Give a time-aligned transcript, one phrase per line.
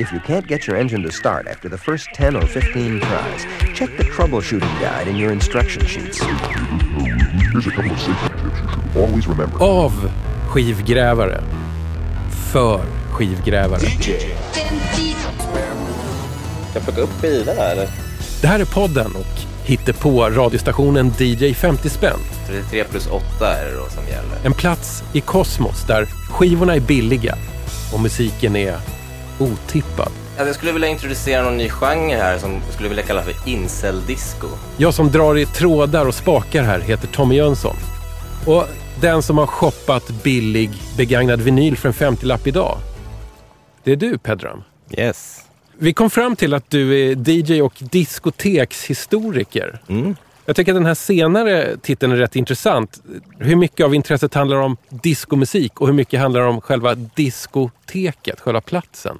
[0.00, 3.46] If you can't get your engine to start after the first 10 or 15 tries,
[3.74, 6.22] check the troubleshooting guide in your instruction sheets.
[7.52, 9.62] Here's a couple of safety tips you should always remember.
[9.62, 10.10] Av
[10.48, 11.40] skivgrävare.
[12.52, 13.80] För skivgrävare.
[13.80, 14.12] Ska
[16.74, 17.88] jag plocka upp bilarna eller?
[18.40, 22.20] Det här är podden och på radiostationen DJ 50 spänn.
[22.46, 24.38] 33 plus 8 är det då som gäller.
[24.44, 27.36] En plats i kosmos där skivorna är billiga
[27.92, 28.76] och musiken är
[29.40, 30.12] otippad.
[30.36, 34.46] Jag skulle vilja introducera någon ny genre här som jag skulle vilja kalla för incel-disco.
[34.76, 37.76] Jag som drar i trådar och spakar här heter Tommy Jönsson.
[38.46, 38.64] Och
[39.00, 42.78] den som har shoppat billig begagnad vinyl för en 50-lapp idag,
[43.84, 44.62] det är du Pedram.
[44.90, 45.44] Yes.
[45.78, 49.82] Vi kom fram till att du är DJ och diskotekshistoriker.
[49.88, 50.16] Mm.
[50.46, 53.02] Jag tycker att den här senare titeln är rätt intressant.
[53.38, 58.60] Hur mycket av intresset handlar om diskomusik och hur mycket handlar om själva diskoteket, själva
[58.60, 59.18] platsen?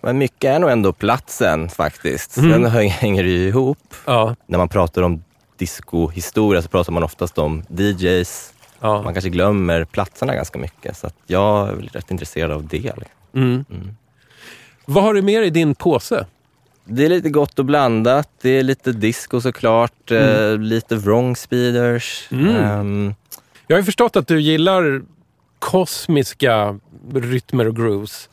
[0.00, 2.36] Men mycket är nog ändå platsen faktiskt.
[2.36, 2.64] Mm.
[2.90, 3.94] Hänger det ju ihop.
[4.06, 5.24] Ja, När man pratar om
[5.56, 8.52] discohistoria så pratar man oftast om DJs.
[8.80, 9.02] ja.
[9.02, 10.96] Man kanske glömmer platserna ganska mycket.
[10.96, 12.78] Så jag är rätt intresserad av det.
[12.78, 13.04] liksom.
[13.34, 13.64] Mm.
[14.84, 16.26] Vad har du med dig i din påse?
[16.84, 18.28] Det är lite gott och blandat.
[18.42, 20.10] Det är lite disco såklart.
[20.10, 22.28] eh, Lite wrong speeders.
[22.30, 22.56] Mm.
[22.56, 23.14] Ehm,
[23.66, 25.02] Jag har ju förstått att du gillar
[25.58, 26.78] kosmiska
[27.14, 28.28] rytmer och grooves.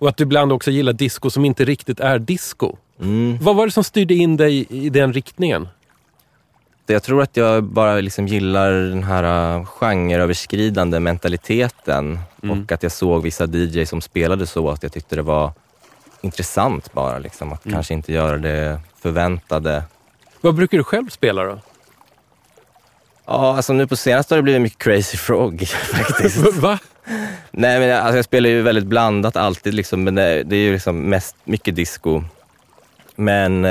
[0.00, 2.76] Och att du ibland också gillar disco som inte riktigt är disco.
[3.00, 3.38] mm.
[3.40, 5.68] Vad var det som styrde in dig i den riktningen?
[6.86, 12.60] Jag tror att jag bara liksom gillar den här uh, genreöverskridande mentaliteten Mm.
[12.64, 15.52] och att jag såg vissa DJ som spelade så att jag tyckte det var
[16.20, 17.18] intressant bara.
[17.18, 17.74] Liksom, att Mm.
[17.74, 19.82] kanske inte göra det förväntade.
[20.40, 21.58] Vad brukar du själv spela då?
[23.26, 26.36] Ja, alltså nu på senaste har det blivit mycket Crazy Frog faktiskt.
[26.56, 26.78] Va?
[27.50, 30.72] Nej, men alltså, jag spelar ju väldigt blandat alltid, liksom, men det, det är ju
[30.72, 32.22] liksom mest mycket disco.
[33.16, 33.70] Men eh,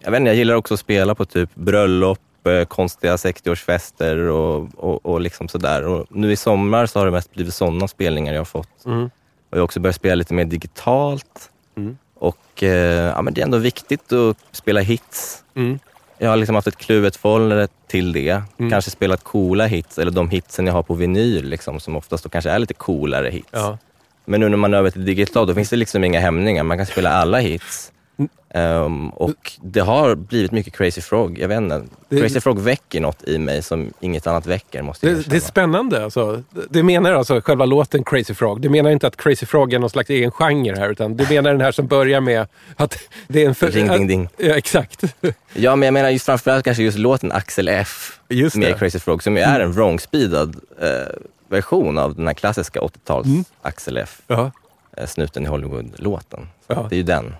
[0.00, 4.68] jag vet inte, jag gillar också att spela på typ bröllop, eh, konstiga 60-årsfester och,
[4.76, 5.84] och, och liksom sådär.
[5.84, 8.84] Och nu i sommar så har det mest blivit sådana spelningar jag har fått.
[8.86, 9.04] Mm.
[9.04, 9.10] Och
[9.50, 11.50] jag har också börjat spela lite mer digitalt.
[11.76, 11.98] Mm.
[12.14, 15.44] Och eh, ja, men det är ändå viktigt att spela hits.
[15.54, 15.78] Mm.
[16.18, 18.42] Jag har liksom haft ett kluvet förhållande till det.
[18.58, 18.70] Mm.
[18.70, 22.30] Kanske spelat coola hits, eller de hitsen jag har på vinyl, liksom, som oftast då
[22.30, 23.48] kanske är lite coolare hits.
[23.50, 23.78] Ja.
[24.24, 26.62] Men nu när man är över till digitalt, då finns det liksom inga hämningar.
[26.62, 27.92] Man kan spela alla hits.
[28.18, 28.28] Mm.
[28.50, 31.38] Ehm, och det har blivit mycket Crazy Frog.
[31.38, 31.82] Jag vet inte.
[32.08, 35.36] Det- Crazy Frog väcker något i mig som inget annat väcker, måste jag Det, det
[35.36, 36.04] är spännande.
[36.04, 36.42] Alltså.
[36.70, 38.60] Det menar alltså själva låten Crazy Frog.
[38.60, 41.50] Du menar inte att Crazy Frog är någon slags egen genre här, utan du menar
[41.52, 42.46] den här som börjar med
[42.76, 43.54] att det är en...
[43.54, 44.28] För, Ring, ding, ding.
[44.36, 45.04] Ja, exakt.
[45.54, 48.78] Ja, men jag menar just framförallt kanske just låten Axel F Just med det.
[48.78, 50.88] Crazy Frog, som ju är en wrong-speedad eh,
[51.48, 53.44] version av den här klassiska 80-tals Mm.
[53.62, 54.50] Axel F, Ja.
[54.96, 56.48] eh, snuten i Hollywood-låten.
[56.66, 56.86] Ja.
[56.90, 57.34] Det är ju den.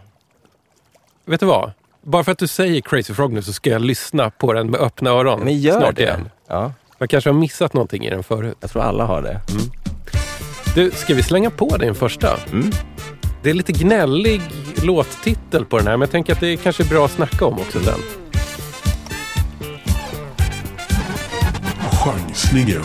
[1.26, 1.72] Vet du vad?
[2.02, 4.80] Bara för att du säger Crazy Frog nu så ska jag lyssna på den med
[4.80, 6.02] öppna öron Men gör snart det.
[6.02, 6.28] igen.
[6.48, 8.56] Ja, Man kanske har missat någonting i den förut.
[8.60, 9.40] jag tror alla har det.
[10.74, 12.36] Du, ska vi slänga på din första?
[12.52, 12.70] Mm.
[13.42, 14.42] Det är lite gnällig
[14.82, 17.54] låttitel på den här, men jag tänker att det är kanske bra att snacka om
[17.60, 18.00] också sen.
[22.04, 22.82] Chansningen.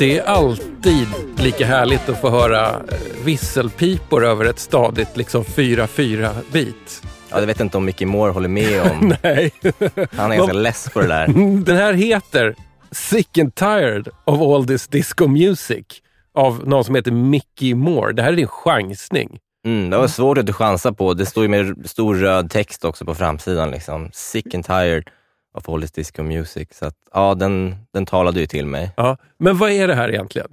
[0.00, 1.06] Det är alltid
[1.38, 7.02] lika härligt att få höra eh, visselpipor över ett stadigt liksom 4-4 beat.
[7.30, 9.14] Ja, jag vet inte om Mickey Moore håller med om.
[9.22, 9.52] Nej.
[10.12, 11.26] Han är ganska less på det där.
[11.64, 12.54] Den här heter
[12.90, 15.86] Sick and Tired of All This Disco Music
[16.34, 18.12] av någon som heter Mickey Moore.
[18.12, 19.38] Det här är din chansning.
[19.66, 21.14] Mm, det var svårt att du chansar på.
[21.14, 23.70] Det står ju med stor röd text också på framsidan.
[23.70, 24.10] Liksom.
[24.12, 25.04] Sick and tired
[25.54, 26.68] all this disco music.
[26.72, 28.92] Så att, ja, den, den talade ju till mig.
[28.96, 29.16] Ja.
[29.38, 30.48] Men vad är det här egentligen?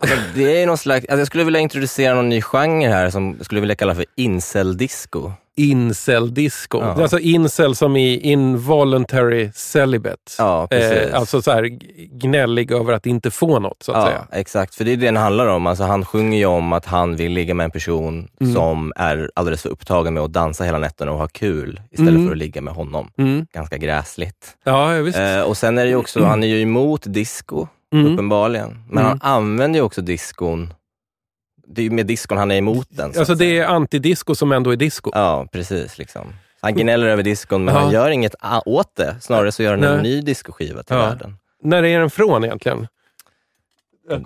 [0.00, 3.34] Alltså, det är någon slags, alltså, jag skulle vilja introducera någon ny genre här som
[3.36, 5.32] jag skulle vilja kalla för incel-disco.
[5.56, 6.78] Incel-disco.
[6.80, 7.02] Ja.
[7.02, 10.16] Alltså incel som i involuntary celibate.
[10.38, 10.68] Ja.
[10.70, 11.64] Eh, alltså så här
[12.18, 14.26] gnällig över att inte få något, så att Ja, säga.
[14.32, 14.74] exakt.
[14.74, 15.66] För det är det den handlar om.
[15.66, 18.54] Alltså, han sjunger ju om att han vill ligga med en person Mm.
[18.54, 22.26] som är alldeles för upptagen med att dansa hela nätterna och ha kul istället Mm.
[22.26, 23.10] för att ligga med honom.
[23.18, 23.46] Mm.
[23.52, 24.56] Ganska gräsligt.
[24.64, 25.18] Ja, visst.
[25.18, 28.12] Eh, och sen är det ju också, han är ju emot disco, Mm.
[28.12, 28.84] uppenbarligen.
[28.90, 29.18] Men Mm.
[29.22, 30.74] han använder ju också diskon.
[31.66, 33.12] Det är ju med diskon han är emot den.
[33.12, 35.10] så Alltså det är antidisco som ändå är disco.
[35.14, 35.98] Ja, precis.
[35.98, 36.26] Liksom.
[36.60, 37.80] Han gnäller över diskon, men Ja.
[37.80, 38.34] han gör inget
[38.66, 39.16] åt det.
[39.20, 40.02] Snarare så gör han en Nej.
[40.02, 41.02] ny discoskiva till Ja.
[41.06, 41.36] världen.
[41.62, 42.86] När är den från egentligen?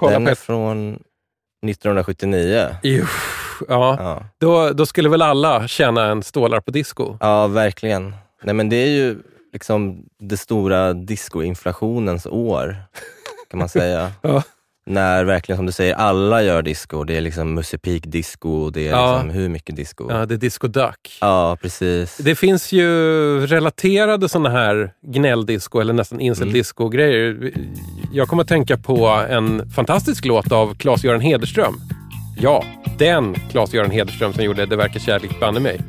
[0.00, 0.98] Den är från
[1.66, 2.68] 1979.
[2.82, 3.04] Jo,
[3.68, 3.96] ja.
[3.98, 4.24] Ja.
[4.38, 7.16] Då, då skulle väl alla känna en stålar på disco?
[7.20, 8.14] ja, verkligen.
[8.42, 9.18] Nej, men det är ju
[9.52, 12.76] liksom det stora discoinflationens år,
[13.50, 14.12] kan man säga.
[14.22, 14.42] Ja.
[14.90, 17.04] När verkligen, som du säger, alla gör disco.
[17.04, 19.12] Det är liksom Musse Pig disco det är Ja.
[19.14, 20.06] liksom hur mycket disco.
[20.10, 21.18] Ja, det är disco duck.
[21.20, 22.16] Ja, precis.
[22.16, 22.86] Det finns ju
[23.46, 27.52] relaterade sådana här gnälldisco eller nästan incel-disco-grejer.
[28.12, 31.74] Jag kommer att tänka på en fantastisk låt av Claes-Göran Hederström.
[32.40, 32.64] Ja,
[32.98, 35.80] den Claes-Göran Hederström som gjorde Det verkar kärlek banne mig.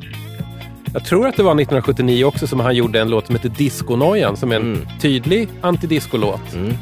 [0.92, 4.36] Jag tror att det var 1979 också som han gjorde en låt som heter Disconojan
[4.36, 4.86] som är en Mm.
[5.00, 6.72] tydlig antidisco-låt Mm.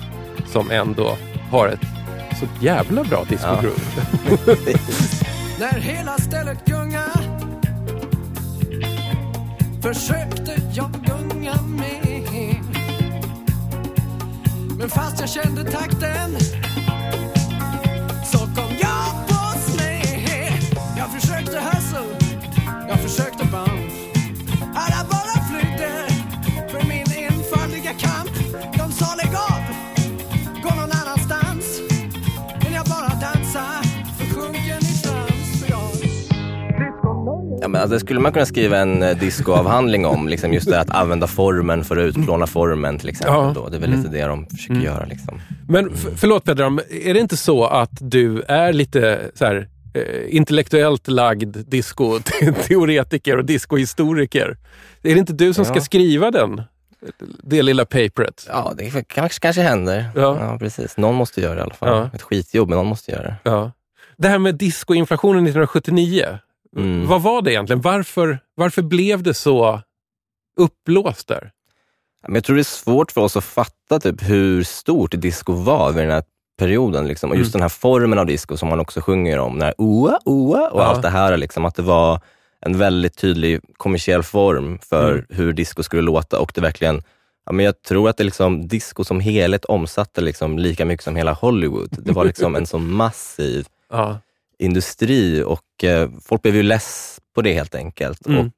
[0.52, 1.16] som ändå
[1.50, 1.80] har ett
[2.38, 3.80] så jävla bra disco-groove.
[5.58, 7.38] När hela stället gungar
[9.82, 12.08] Försökte jag gunga med
[14.78, 16.36] Men fast jag kände takten
[37.68, 40.80] Ja, men alltså, det skulle man kunna skriva en eh, discoavhandling om, liksom just det
[40.80, 43.34] att använda formen för att utplåna formen till exempel.
[43.34, 43.52] Ja.
[43.54, 43.68] Då.
[43.68, 45.04] Det är väl lite det de försöker göra.
[45.04, 45.40] Liksom.
[45.68, 50.36] Men f- förlåt Pedram, är det inte så att du är lite så här, eh,
[50.36, 54.56] intellektuellt lagd disco-teoretiker och discohistoriker?
[55.02, 55.80] Är det inte du som ska Ja.
[55.80, 56.62] skriva den?
[57.42, 58.46] Det lilla paperet?
[58.48, 60.10] Ja, det kanske, kanske händer.
[60.14, 60.56] Ja.
[60.60, 60.96] precis.
[60.96, 61.88] Någon måste göra det i alla fall.
[61.88, 62.10] Ja.
[62.14, 63.36] Ett skitjobb, men någon måste göra det.
[63.42, 63.72] Ja.
[64.16, 66.38] Det här med discoinflationen 1979,
[66.76, 67.06] Mm.
[67.06, 67.80] vad var det egentligen?
[67.82, 69.80] Varför, varför blev det så
[70.56, 71.50] uppblåst där?
[72.28, 76.02] Jag tror det är svårt för oss att fatta typ, hur stort disco var vid
[76.04, 76.22] den här
[76.58, 77.06] perioden.
[77.06, 77.30] Liksom.
[77.30, 77.58] Och just Mm.
[77.58, 80.80] den här formen av disco som man också sjunger om, den här oa, oa och
[80.80, 80.84] Ja.
[80.84, 81.36] allt det här.
[81.36, 82.20] Liksom, att det var
[82.60, 85.24] en väldigt tydlig kommersiell form för Mm.
[85.28, 87.02] hur disco skulle låta och det verkligen
[87.46, 91.16] Ja, men jag tror att det liksom, disco som helhet omsatte liksom lika mycket som
[91.16, 91.96] hela Hollywood.
[92.04, 94.18] Det var liksom en så massiv Ja.
[94.58, 98.26] Industri och eh, folk blev ju less på det helt enkelt.
[98.26, 98.40] Mm.
[98.46, 98.52] Och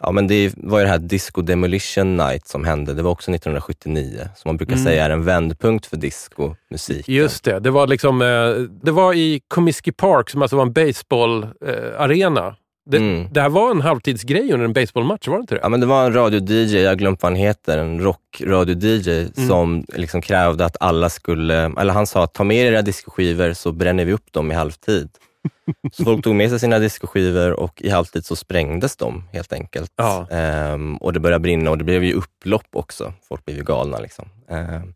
[0.00, 3.30] ja, men Det var ju det här Disco Demolition Night som hände, det var också
[3.30, 4.84] 1979, som man brukar Mm.
[4.84, 7.08] säga är en vändpunkt för discomusik.
[7.08, 8.50] Just det, det var, liksom, eh,
[8.82, 12.56] det var i Comiskey Park som alltså var en baseball-arena.
[12.86, 13.28] Det, Mm.
[13.32, 15.60] det här var en halvtidsgrej under en baseballmatch, var det inte det?
[15.62, 19.48] Ja, men det var en radio-DJ, jag har glömt vad han heter, en rock-radio-DJ Mm.
[19.48, 23.72] som liksom krävde att alla skulle, eller han sa ta med er era discoskivor så
[23.72, 25.08] bränner vi upp dem i halvtid.
[25.92, 29.92] Så folk tog med sig sina discoskivor och i halvtid så sprängdes de helt enkelt.
[29.96, 30.26] Ja.
[30.30, 33.12] Ehm, och det började brinna och det blev ju upplopp också.
[33.28, 33.98] Folk blev ju galna.
[33.98, 34.28] Liksom.
[34.50, 34.94] Ehm,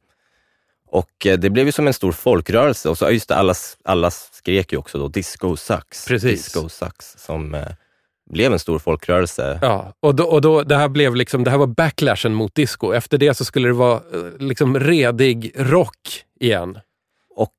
[0.90, 2.88] och eh, det blev ju som en stor folkrörelse.
[2.88, 3.54] Och så, just det, alla,
[3.84, 6.06] alla skrek ju också då disco sucks.
[6.06, 6.30] Precis.
[6.44, 7.66] Disco sucks, som eh,
[8.30, 9.58] blev en stor folkrörelse.
[9.62, 12.92] Ja, och, då, och då, det, här blev liksom, det här var backlashen mot disco.
[12.92, 16.78] Efter det så skulle det vara eh, liksom redig rock igen.
[17.34, 17.56] Och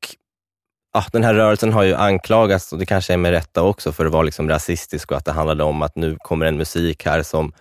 [0.93, 4.05] ja, den här rörelsen har ju anklagats, och det kanske är med rätta också, för
[4.05, 7.23] att vara liksom rasistisk och att det handlade om att nu kommer en musik här
[7.23, 7.53] som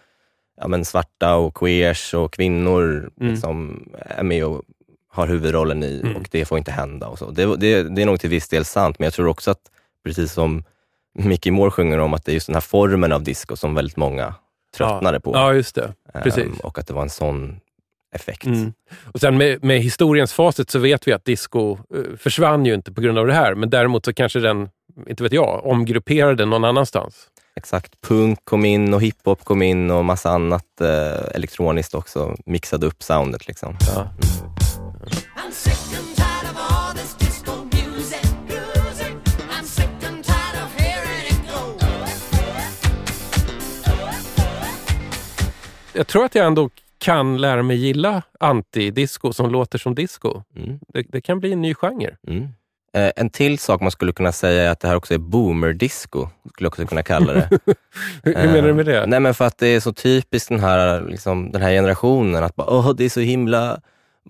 [0.61, 3.33] ja, men svarta och queers och kvinnor Mm.
[3.33, 4.63] liksom är med och
[5.13, 6.17] har huvudrollen i Mm.
[6.17, 7.07] och det får inte hända.
[7.07, 7.31] Och så.
[7.31, 9.61] Det, det, det är nog till viss del sant, men jag tror också att
[10.05, 10.65] precis som
[11.19, 13.97] Mickey Moore sjunger om, att det är just den här formen av disco som väldigt
[13.97, 14.35] många
[14.77, 15.21] tröttnade ja.
[15.21, 15.33] på.
[15.35, 15.95] Ja, just det.
[16.15, 16.61] Ehm, precis.
[16.63, 17.61] och att det var en sån
[18.15, 18.47] effekt.
[18.47, 18.73] Mm.
[19.13, 22.93] Och sen med, med historiens facit så vet vi att disco eh, försvann ju inte
[22.93, 24.69] på grund av det här, men däremot så kanske den,
[25.09, 27.27] inte vet jag, omgrupperade någon annanstans.
[27.57, 28.01] Exakt.
[28.01, 32.37] Punk kom in och hiphop kom in och massa annat eh, elektroniskt också.
[32.47, 33.77] Mixade upp soundet liksom.
[33.81, 34.09] Ja.
[34.21, 34.80] I'm
[46.01, 50.43] Jag tror att jag ändå kan lära mig gilla anti-disco som låter som disco.
[50.57, 50.79] Mm.
[50.89, 52.17] Det, det kan bli en ny genre.
[52.27, 52.49] Mm.
[52.95, 56.29] Eh, en till sak man skulle kunna säga är att det här också är boomer-disco,
[56.51, 57.49] skulle jag också kunna kalla det.
[58.23, 59.01] Hur, hur menar du med det?
[59.01, 62.45] Eh, Nej men för att det är så typiskt den här, liksom, den här generationen,
[62.45, 63.81] att bara, Åh, det är så himla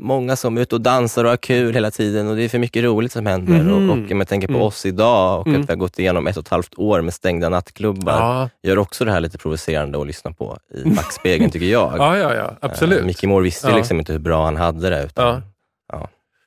[0.01, 2.59] många som är ute och dansar och har kul hela tiden och det är för
[2.59, 3.53] mycket roligt som händer.
[3.63, 3.91] Mhm.
[3.91, 4.67] Och, och jag tänker på Mm.
[4.67, 5.61] oss idag och Mm.
[5.61, 8.13] att vi har gått igenom ett och ett halvt år med stängda nattklubbar.
[8.13, 11.95] Ja, Gör också det här lite provocerande att lyssna på i backspegeln tycker jag.
[11.99, 13.01] ja, ja, ja absolut.
[13.01, 13.77] Eh, Mickey Moore visste Ja.
[13.77, 15.05] liksom inte hur bra han hade det.
[15.05, 15.43] Utan,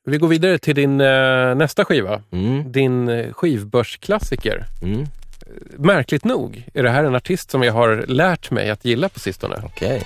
[0.05, 2.21] Vi går vidare till din eh, nästa skiva.
[2.31, 4.65] mm, Din eh, skivbörsklassiker.
[4.83, 5.05] mm,
[5.77, 9.19] Märkligt nog är det här en artist som jag har lärt mig att gilla på
[9.19, 9.61] sistone.
[9.65, 10.03] Okej.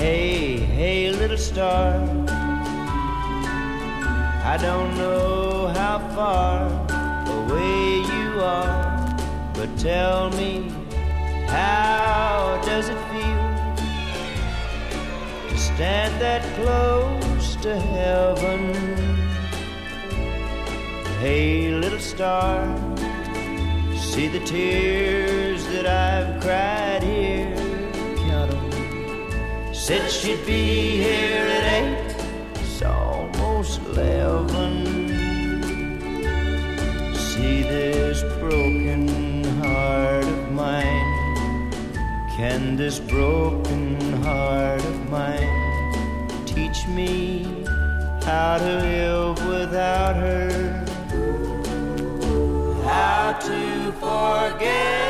[0.00, 1.92] Hey, hey, little star.
[4.52, 6.68] I don't know how far
[7.36, 9.14] away you are,
[9.52, 10.72] but tell me,
[11.48, 13.44] how does it feel
[15.50, 18.72] to stand that close to heaven?
[21.20, 22.64] Hey, little star,
[23.98, 27.59] see the tears that I've cried here.
[29.80, 32.14] Said she'd be here at eight.
[32.56, 35.08] It's almost eleven.
[37.14, 41.72] See this broken heart of mine.
[42.36, 47.64] Can this broken heart of mine teach me
[48.22, 50.84] how to live without her?
[52.84, 55.09] How to forget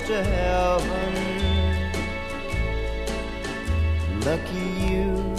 [0.00, 1.12] to heaven.
[4.20, 5.34] Lucky you,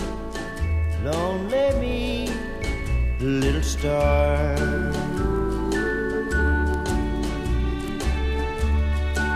[1.03, 2.29] lonely me,
[3.19, 4.55] little star.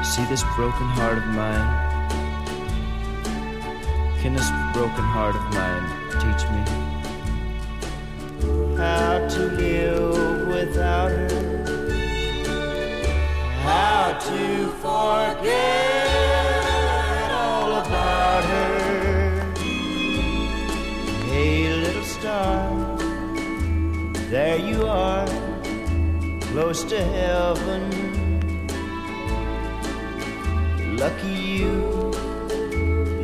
[0.03, 1.69] See this broken heart of mine.
[4.21, 5.85] Can this broken heart of mine
[6.21, 6.87] teach me?
[8.77, 11.46] how to live without her,
[13.67, 16.11] how to forget
[17.31, 19.53] all about her.
[21.29, 22.61] Hey, little star,
[24.31, 25.27] there you are,
[26.49, 27.83] close to heaven.
[31.01, 31.73] Lucky you,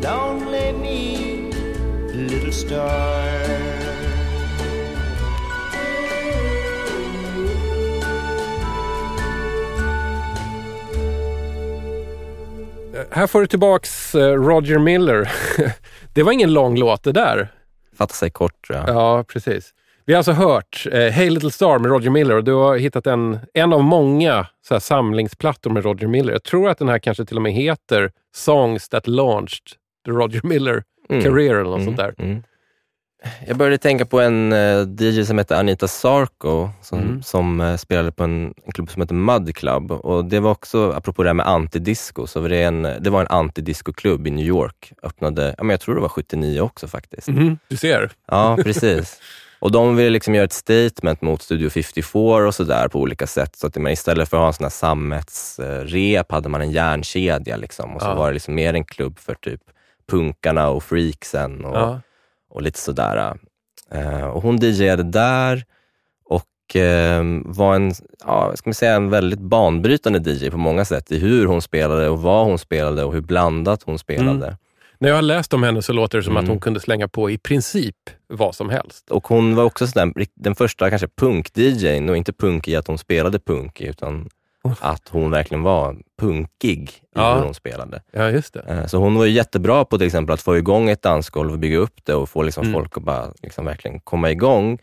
[0.05, 1.51] lonely me,
[2.13, 3.32] little star.
[13.11, 15.31] Här får du tillbaks eh, Roger Miller.
[16.13, 17.47] det var ingen lång låt det där.
[17.97, 18.89] Fatta sig kort tror jag.
[18.89, 19.73] Ja, precis.
[20.05, 23.07] Vi har alltså hört eh, Hey Little Star med Roger Miller och du har hittat
[23.07, 26.31] en, en av många så här, samlingsplattor med Roger Miller.
[26.33, 29.67] Jag tror att den här kanske till och med heter Songs that launched
[30.05, 31.23] the Roger Miller Mm.
[31.23, 32.13] career eller något sånt där.
[32.17, 32.43] Mm.
[33.47, 37.23] Jag började tänka på en eh, DJ som heter Anita Sarko som, Mm.
[37.23, 39.91] som eh, spelade på en, en klubb som heter Mud Club.
[39.91, 43.21] Och det var också, apropå det här med antidisco, så var det, en, det var
[43.21, 44.93] en antidisco-klubb i New York.
[45.03, 47.27] Öppnade, ja, men jag tror det var 79 också faktiskt.
[47.27, 48.11] Mhm, Du ser.
[48.27, 49.19] Ja, precis.
[49.59, 53.55] Och de ville liksom göra ett statement mot Studio 54 och sådär på olika sätt.
[53.55, 57.57] Så att man istället för att ha en sån här sammetsrep hade man en järnkedja.
[57.57, 57.95] Liksom.
[57.95, 58.15] Och så Ja.
[58.15, 59.61] var det liksom mer en klubb för typ
[60.09, 62.01] punkarna och freaksen och, Ja.
[62.53, 63.37] Och lite sådär.
[63.91, 65.63] Eh, och hon DJade där
[66.25, 67.93] och eh, var en,
[68.25, 72.09] ja, ska man säga, en väldigt banbrytande DJ på många sätt i hur hon spelade
[72.09, 74.57] och vad hon spelade och hur blandat hon spelade.
[74.99, 76.43] När jag har läst om henne så låter det som Mm.
[76.43, 77.95] att hon kunde slänga på i princip
[78.27, 79.11] vad som helst.
[79.11, 82.97] Och hon var också sådär, den första kanske punk-DJn och inte punk i att hon
[82.97, 84.29] spelade punk utan
[84.79, 87.35] att hon verkligen var punkig i Ja.
[87.35, 88.01] hur hon spelade.
[88.11, 88.59] Ja, just det.
[88.67, 91.59] Eh, Så hon var ju jättebra på till exempel att få igång ett dansgolv och
[91.59, 92.73] bygga upp det och få liksom Mm.
[92.73, 94.77] folk att bara liksom verkligen komma igång.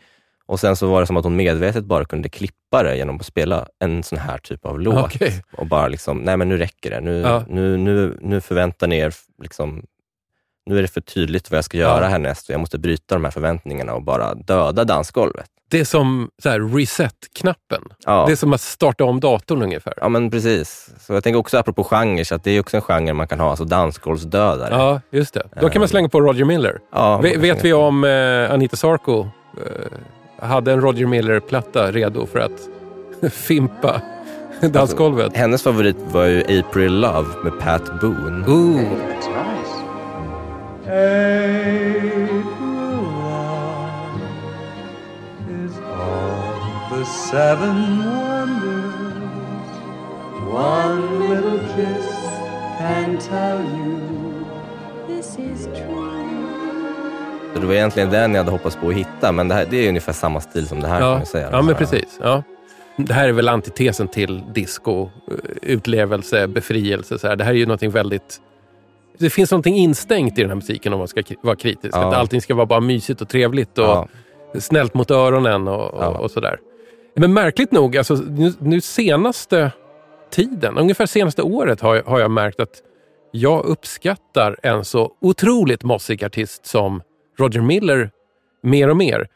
[0.45, 3.25] Och sen så var det som att hon medvetet bara kunde klippa det genom att
[3.25, 5.05] spela en sån här typ av låt.
[5.15, 5.43] Okej.
[5.57, 7.01] Och bara liksom, nej men nu räcker det.
[7.01, 7.43] Nu, Ja.
[7.49, 9.83] nu, nu, nu förväntar ni er, liksom,
[10.65, 12.09] nu är det för tydligt vad jag ska göra Ja.
[12.09, 12.49] härnäst.
[12.49, 15.49] och Jag måste bryta de här förväntningarna och bara döda dansgolvet.
[15.71, 16.29] Det är som
[16.73, 17.83] reset-knappen.
[18.05, 18.23] Ja.
[18.25, 19.93] Det är som att starta om datorn ungefär.
[20.01, 20.89] Ja men precis.
[20.99, 23.39] Så jag tänker också apropå genre, så att det är också en genre man kan
[23.39, 24.69] ha, alltså dansgolvsdödare.
[24.71, 25.43] Ja, just det.
[25.61, 26.79] Då kan man slänga på Roger Miller.
[26.91, 32.39] Ja, man vet vi om eh, Anita Sarko eh, hade en Roger Miller-platta redo för
[32.39, 32.69] att
[33.33, 34.01] fimpa
[34.61, 35.37] dansgolvet?
[35.37, 38.47] Hennes favorit var ju April Love med Pat Boone.
[38.47, 39.11] Ooh.
[40.91, 41.50] is
[47.11, 48.93] seven wonders.
[50.53, 52.09] One little kiss
[52.79, 53.99] can tell you
[55.07, 55.97] This is true.
[57.59, 59.89] Det var egentligen den jag hade hoppats på att hitta, men det, här, det är
[59.89, 61.49] ungefär samma stil som det här kan Ja, man säga.
[61.51, 62.19] ja, men precis.
[62.23, 62.43] Ja.
[62.97, 67.19] Det här är väl antitesen till disco, eh, utlevelse, befrielse.
[67.19, 67.35] Så här.
[67.35, 68.41] Det här är ju någonting väldigt...
[69.17, 71.95] Det finns någonting instängt i den här musiken om man ska vara kritisk.
[71.95, 72.07] Ja.
[72.07, 74.07] Att allting ska vara bara mysigt och trevligt och Ja.
[74.59, 76.07] snällt mot öronen och, och, Ja.
[76.07, 76.57] och sådär.
[77.15, 79.71] Men märkligt nog, alltså, nu, nu senaste
[80.31, 82.81] tiden, ungefär senaste året har, jag- har jag märkt att
[83.31, 87.01] jag uppskattar en så otroligt mossig artist som
[87.39, 88.11] Roger Miller
[88.63, 89.27] mer och mer.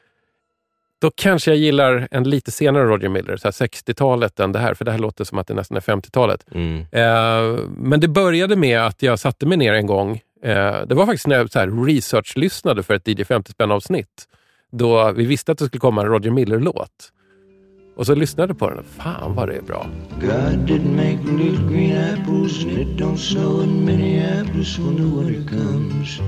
[1.02, 4.74] Då kanske jag gillar en lite senare Roger Miller, så här 60-talet än det här,
[4.74, 6.46] för det här låter som att det nästan är 50-talet.
[6.52, 6.80] Mm.
[6.92, 10.22] Eh, men det började med att jag satte mig ner en gång.
[10.44, 14.26] Eh, det var faktiskt när jag så här research-lyssnade för ett DJ 50 spänn avsnitt.
[14.72, 17.12] Då vi visste att det skulle komma en Roger Miller-låt.
[17.96, 18.84] Och så lyssnade jag på den.
[18.84, 19.88] Fan vad det är bra.
[20.22, 25.50] God didn't make little green apples, and it don't snow in Minneapolis when the winter
[25.50, 26.20] comes.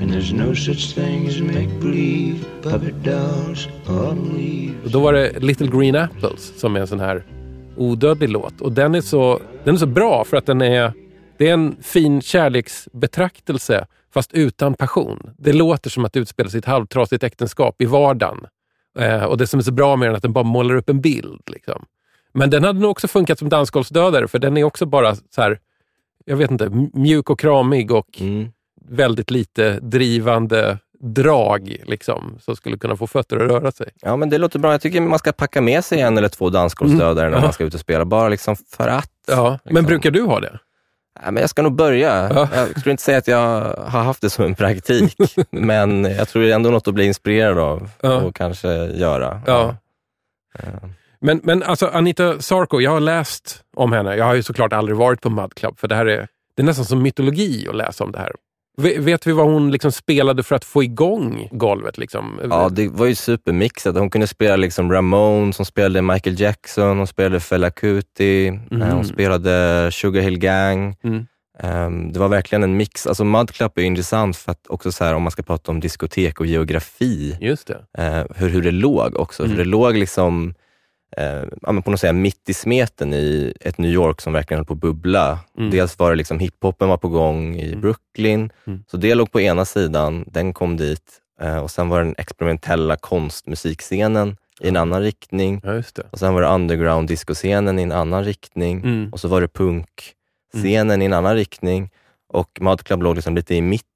[0.00, 4.84] And there's no such thing as make believe, puppet dolls, autumn leaves.
[4.84, 7.24] Och då var det Little Green Apples som är en sån här
[7.76, 8.60] odödlig låt.
[8.60, 10.92] Och den är så, den är så bra för att den är,
[11.38, 15.30] det är en fin kärleksbetraktelse fast utan passion.
[15.38, 18.46] Det låter som att det utspelar sig i ett halvtrasigt äktenskap i vardagen.
[18.98, 20.88] Eh, och det som är så bra med den är att den bara målar upp
[20.88, 21.40] en bild.
[21.46, 21.84] Liksom.
[22.32, 25.58] Men den hade nog också funkat som dansgolvsdödare för den är också bara så här,
[26.24, 28.48] jag vet inte, mjuk och kramig och Mm.
[28.88, 33.90] väldigt lite drivande drag liksom, som skulle kunna få fötter att röra sig.
[34.02, 34.72] Ja, men det låter bra.
[34.72, 37.42] Jag tycker man ska packa med sig en eller två dansgolvsdödare när Ja.
[37.42, 38.04] man ska ut och spela.
[38.04, 39.10] Bara liksom för att.
[39.26, 39.86] Ja, men liksom.
[39.86, 40.58] brukar du ha det?
[41.24, 42.30] Ja, men jag ska nog börja.
[42.34, 42.48] Ja.
[42.54, 45.16] Jag skulle inte säga att jag har haft det som en praktik,
[45.50, 48.20] men jag tror det är ändå något att bli inspirerad av Ja.
[48.20, 49.40] och kanske göra.
[49.46, 49.76] Ja.
[50.58, 50.62] Ja.
[51.20, 54.16] Men, men alltså Anita Sarko, jag har läst om henne.
[54.16, 56.66] Jag har ju såklart aldrig varit på Mud Club, för det här är, det är
[56.66, 58.32] nästan som mytologi att läsa om det här.
[58.80, 61.98] Vet vi vad hon liksom spelade för att få igång golvet?
[61.98, 62.40] Liksom?
[62.50, 63.96] Ja, det var ju supermixat.
[63.98, 69.04] Hon kunde spela liksom Ramones, hon spelade Michael Jackson, hon spelade Fela Kuti, eh, hon
[69.04, 70.96] spelade Sugar Hill Gang.
[71.04, 71.26] Mm.
[71.58, 73.06] Ehm, det var verkligen en mix.
[73.06, 75.80] Alltså Mud Club är intressant för att också så här, om man ska prata om
[75.80, 77.84] diskotek och geografi, Just det.
[77.98, 79.42] eh, hur, hur det låg också.
[79.44, 79.56] Mm.
[79.56, 80.54] För det låg liksom
[81.16, 81.42] eh,
[81.82, 84.78] på något sätt mitt i smeten i ett New York som verkligen höll på att
[84.80, 85.38] bubbla.
[85.58, 85.70] Mm.
[85.70, 87.80] Dels var det liksom hiphopen var på gång i Mm.
[87.80, 88.84] Brooklyn, Mm.
[88.90, 91.16] så det låg på ena sidan, den kom dit.
[91.40, 95.60] Eh, och sen var det den experimentella konstmusikscenen i en annan riktning.
[95.64, 95.82] Ja.
[96.10, 98.78] Och sen var det underground discoscenen i en annan riktning.
[98.80, 99.08] Mm.
[99.12, 101.90] Och så var det punkscenen i en annan riktning.
[102.32, 103.86] Och Mud Club låg liksom lite i mitten.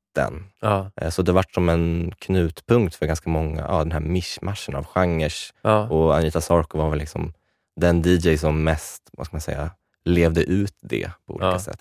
[0.60, 4.74] Ja, Eh, Så det vart som en knutpunkt för ganska många, ja, den här mischmaschen
[4.74, 5.32] av genrer.
[5.62, 5.88] ja.
[5.88, 7.32] Och Anita Sarko var väl liksom
[7.80, 9.70] den DJ som mest, vad ska man säga,
[10.04, 11.58] levde ut det på olika Ja.
[11.58, 11.80] sätt.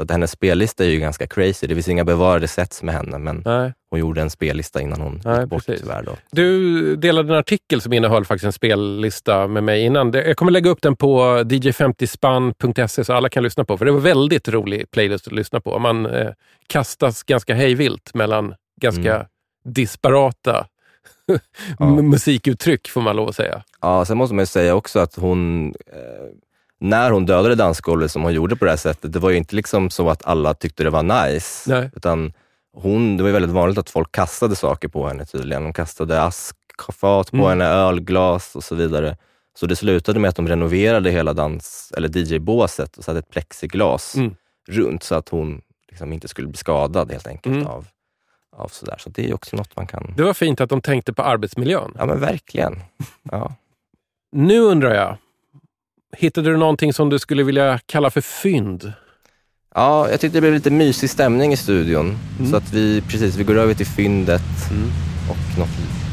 [0.00, 1.66] Så att hennes spellista är ju ganska crazy.
[1.66, 3.72] Det finns inga bevarade sets med henne, men Nej.
[3.90, 5.82] hon gjorde en spellista innan hon Nej, gick bort precis.
[5.82, 6.02] tyvärr.
[6.02, 6.16] Då.
[6.32, 10.12] Du delade en artikel som innehöll faktiskt en spellista med mig innan.
[10.12, 14.00] Jag kommer lägga upp den på dj50spann.se så alla kan lyssna på, för det var
[14.00, 15.78] väldigt rolig playlist att lyssna på.
[15.78, 16.28] Man eh,
[16.66, 19.26] kastas ganska hejvilt mellan ganska Mm.
[19.64, 20.66] disparata
[21.78, 21.86] Ja.
[21.86, 23.62] musikuttryck, får man lov att säga.
[23.80, 26.26] Ja, sen måste man ju säga också att hon, eh,
[26.80, 29.56] när hon dödade dansgolvet som hon gjorde på det här sättet, det var ju inte
[29.56, 31.70] liksom så att alla tyckte det var nice.
[31.74, 31.90] Nej.
[31.96, 32.32] Utan
[32.76, 35.62] hon, det var ju väldigt vanligt att folk kastade saker på henne tydligen.
[35.62, 37.48] De kastade askfat på Mm.
[37.48, 39.16] henne, ölglas och så vidare.
[39.58, 44.14] Så det slutade med att de renoverade hela dans, eller DJ-båset och satte ett plexiglas
[44.16, 44.34] Mm.
[44.68, 47.66] runt så att hon liksom inte skulle bli skadad helt enkelt Mm.
[47.66, 47.86] av,
[48.56, 48.96] av sådär.
[48.98, 50.14] Så det är också något man kan...
[50.16, 51.94] Det var fint att de tänkte på arbetsmiljön.
[51.98, 52.80] Ja men verkligen.
[53.22, 53.54] Ja.
[54.32, 55.16] Nu undrar jag,
[56.16, 58.92] hittade du någonting som du skulle vilja kalla för fynd?
[59.74, 62.18] Ja, jag tyckte det blev lite mysig stämning i studion.
[62.38, 62.50] Mm.
[62.50, 64.42] Så att vi, precis, vi går över till fyndet.
[65.30, 65.68] och något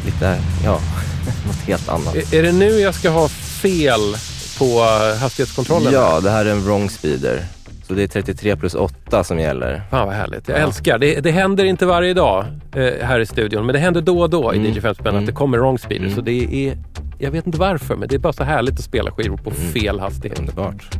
[0.05, 0.71] lite, ja,
[1.47, 2.15] något helt annat.
[2.15, 4.15] Är, är det nu jag ska ha fel
[4.59, 5.93] på eh, hastighetskontrollen?
[5.93, 7.39] Ja, det här är en wrong speeder.
[7.87, 9.81] Så det är 33 plus 8 som gäller.
[9.91, 10.47] Fan vad härligt.
[10.47, 10.97] Jag älskar.
[10.99, 14.29] Det, det händer inte varje dag eh, här i studion, men det händer då och
[14.29, 14.71] då i Mm.
[14.73, 15.19] DJ 5 spänn Mm.
[15.19, 16.03] att det kommer wrong speeder.
[16.05, 16.15] Mm.
[16.15, 16.77] Så det är,
[17.19, 19.71] jag vet inte varför, men det är bara så härligt att spela skivor på Mm.
[19.71, 20.39] fel hastighet.
[20.39, 20.95] Underbart.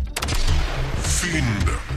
[1.22, 1.97] Fyndet.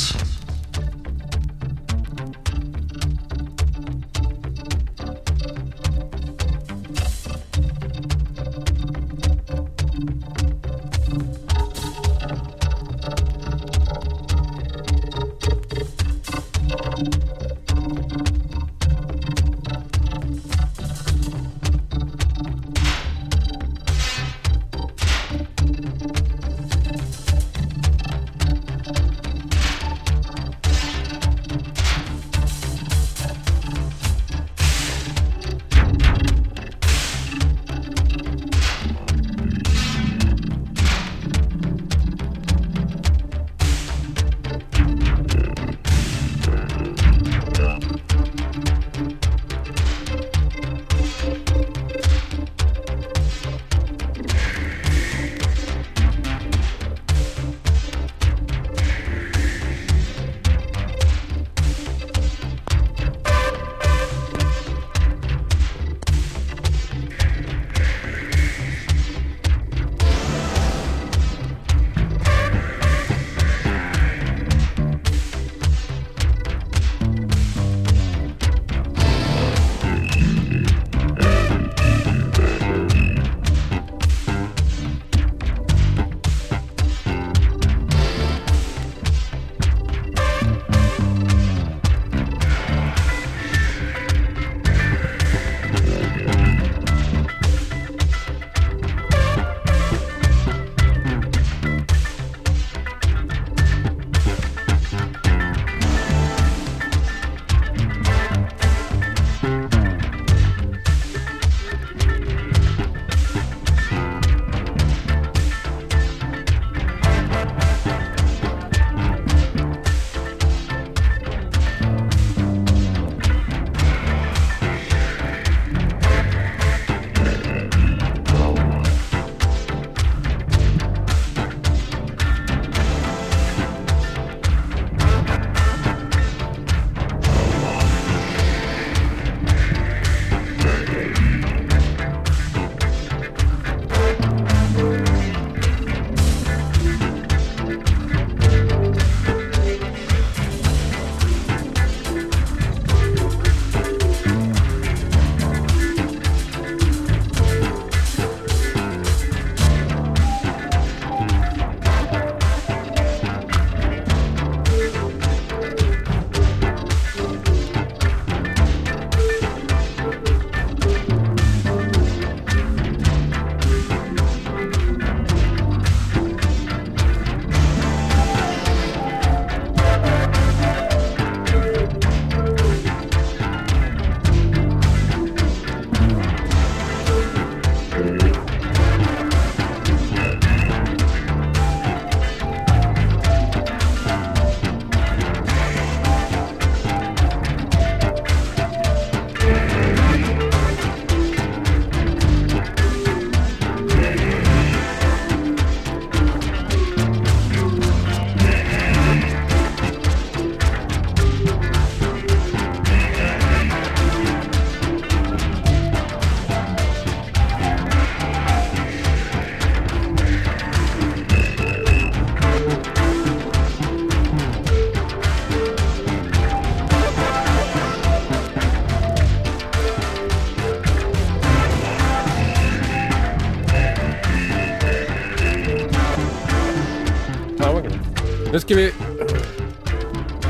[238.60, 238.92] Nu ska vi...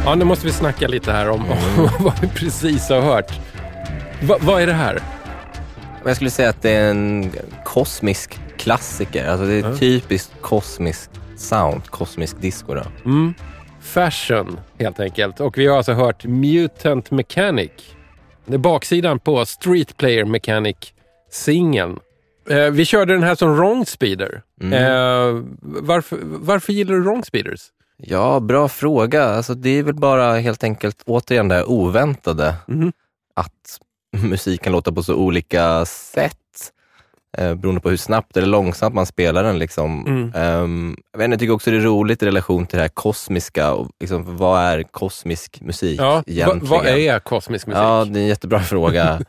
[0.04, 3.32] Ja, nu måste vi snacka lite här om, om vad vi precis har hört.
[4.22, 4.98] Va, vad är det här?
[6.04, 7.32] Jag skulle säga att det är en
[7.64, 9.28] kosmisk klassiker.
[9.28, 9.76] Alltså det är Ja.
[9.76, 12.74] typiskt kosmiskt sound, kosmisk disco.
[12.74, 12.82] Då.
[13.04, 13.34] Mm.
[13.80, 15.40] Fashion, helt enkelt.
[15.40, 17.70] Och vi har alltså hört Mutant Mechanic.
[18.46, 21.98] Det är baksidan på Street Player Mechanic-singeln.
[22.50, 24.42] Eh, vi körde den här som wrong speeder.
[24.62, 24.72] Mm.
[24.72, 27.60] Eh, varför, varför gillar du wrong speeders?
[28.02, 29.24] Ja, bra fråga.
[29.24, 32.54] Alltså det är väl bara helt enkelt återigen det här oväntade.
[32.68, 32.92] Mhm.
[33.34, 33.78] Att
[34.22, 36.36] musik kan låta på så olika sätt
[37.38, 39.58] eh, beroende på hur snabbt eller långsamt man spelar den.
[39.58, 40.06] Liksom.
[40.06, 40.32] Mm.
[40.34, 42.88] Ehm, jag, vet, inte, jag tycker också det är roligt i relation till det här
[42.88, 43.72] kosmiska.
[43.72, 46.66] Och liksom, vad är kosmisk musik Ja, egentligen?
[46.68, 47.78] vad är kosmisk musik?
[47.82, 49.20] Ja, det är en jättebra fråga.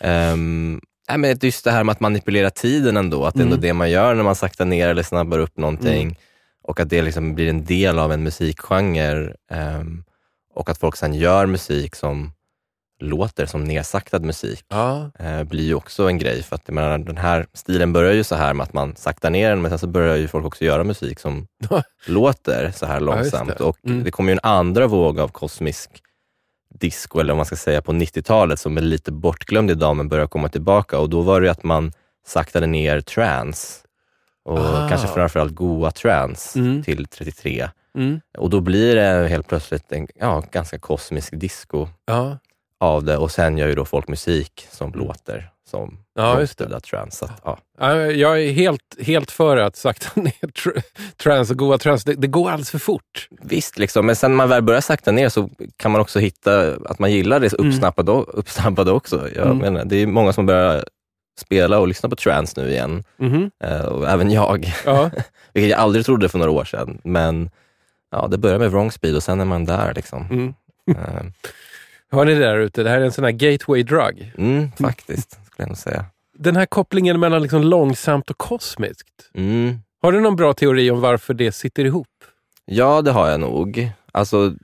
[0.00, 3.54] um, nej, men just det här med att manipulera tiden ändå, att det är ändå
[3.54, 3.62] Mm.
[3.62, 6.18] det man gör när man saktar ner eller snabbar upp någonting.
[6.66, 9.34] Och att det liksom blir en del av en musikgenre.
[9.50, 10.04] ehm,
[10.54, 12.32] och att folk sen gör musik som
[13.00, 14.64] låter som nedsaktad musik.
[14.68, 15.10] Ja.
[15.18, 16.42] eh, blir ju också en grej.
[16.42, 19.50] För att menar, den här stilen börjar ju så här med att man saktar ner
[19.50, 21.46] den, men sen så börjar ju folk också göra musik som
[22.06, 23.58] låter så här Ja, långsamt.
[23.58, 23.64] det.
[23.64, 24.04] och Mm.
[24.04, 25.90] det kommer ju en andra våg av kosmisk
[26.78, 30.26] disco, eller vad man ska säga, på 90-talet som är lite bortglömd idag, men börjar
[30.26, 30.98] komma tillbaka.
[30.98, 31.92] Och då var det att man
[32.26, 33.82] saktade ner trance.
[34.46, 34.88] Och Ah.
[34.88, 36.82] kanske framförallt goa trance Mm.
[36.82, 37.68] till 33.
[37.98, 38.20] Mm.
[38.38, 42.38] Och då blir det helt plötsligt en ja, ganska kosmisk disco Ja.
[42.80, 43.16] av det.
[43.16, 45.96] Och sen gör ju då folk musik som låter som Mm.
[46.72, 47.16] Ja, trance.
[47.18, 47.58] Så att, ja.
[47.80, 50.82] Ja, Jag är helt, helt för att sakta ner tr-
[51.16, 52.04] trans och goa trans.
[52.04, 53.28] Det, det går alldeles för fort.
[53.42, 54.06] Visst, liksom.
[54.06, 57.12] men sen när man väl börjar sakta ner så kan man också hitta att man
[57.12, 59.28] gillar det uppsnappade, uppsnappade också.
[59.34, 59.58] Jag Mm.
[59.58, 60.84] menar, det är många som börjar
[61.40, 63.04] spela och lyssna på trance nu igen.
[63.16, 63.50] Mhm.
[63.64, 65.10] Eh, och även jag, Ja.
[65.52, 67.00] vilket jag aldrig trodde för några år sedan.
[67.04, 67.50] Men
[68.10, 69.94] ja, det börjar med wrong speed och sen är man där.
[69.94, 70.26] Liksom.
[70.30, 70.54] Mm.
[70.90, 71.22] Eh,
[72.12, 72.82] Hör ni det där ute?
[72.82, 74.32] Det här är en sån här gateway drug.
[74.38, 76.04] mm, faktiskt, skulle jag nog säga.
[76.38, 79.30] Den här kopplingen mellan liksom långsamt och kosmiskt.
[79.34, 79.78] Mm.
[80.02, 82.08] Har du någon bra teori om varför det sitter ihop?
[82.64, 83.90] Ja, det har jag nog.
[84.12, 84.54] Alltså,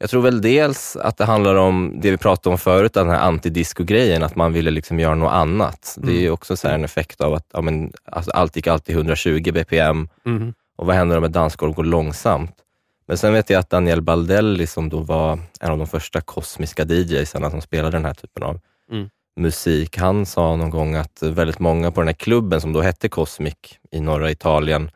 [0.00, 3.18] jag tror väl dels att det handlar om det vi pratade om förut, den här
[3.20, 5.96] antidisco-grejen, att man ville liksom göra något annat.
[6.02, 8.66] Det är ju också så här en effekt av att ja, men, alltså, allt gick
[8.66, 10.54] alltid 120 bpm Mhm.
[10.76, 12.52] och vad händer om ett dansgolv går långsamt?
[13.08, 16.84] Men sen vet jag att Daniel Baldelli, som då var en av de första kosmiska
[16.84, 18.60] DJsarna som spelade den här typen av
[18.92, 19.08] Mm.
[19.40, 23.08] musik, han sa någon gång att väldigt många på den här klubben som då hette
[23.08, 23.54] Cosmic
[23.90, 24.90] i norra Italien,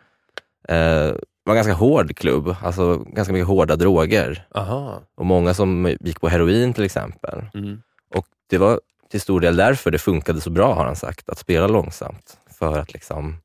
[0.69, 1.11] eh,
[1.45, 4.47] var en ganska hård klubb, alltså ganska mycket hårda droger.
[4.55, 5.03] Aha.
[5.17, 7.45] Och många som gick på heroin till exempel.
[7.55, 7.83] Mm.
[8.15, 8.81] Och det var
[9.11, 12.37] till stor del därför det funkade så bra, har han sagt, att spela långsamt.
[12.59, 13.37] För att liksom,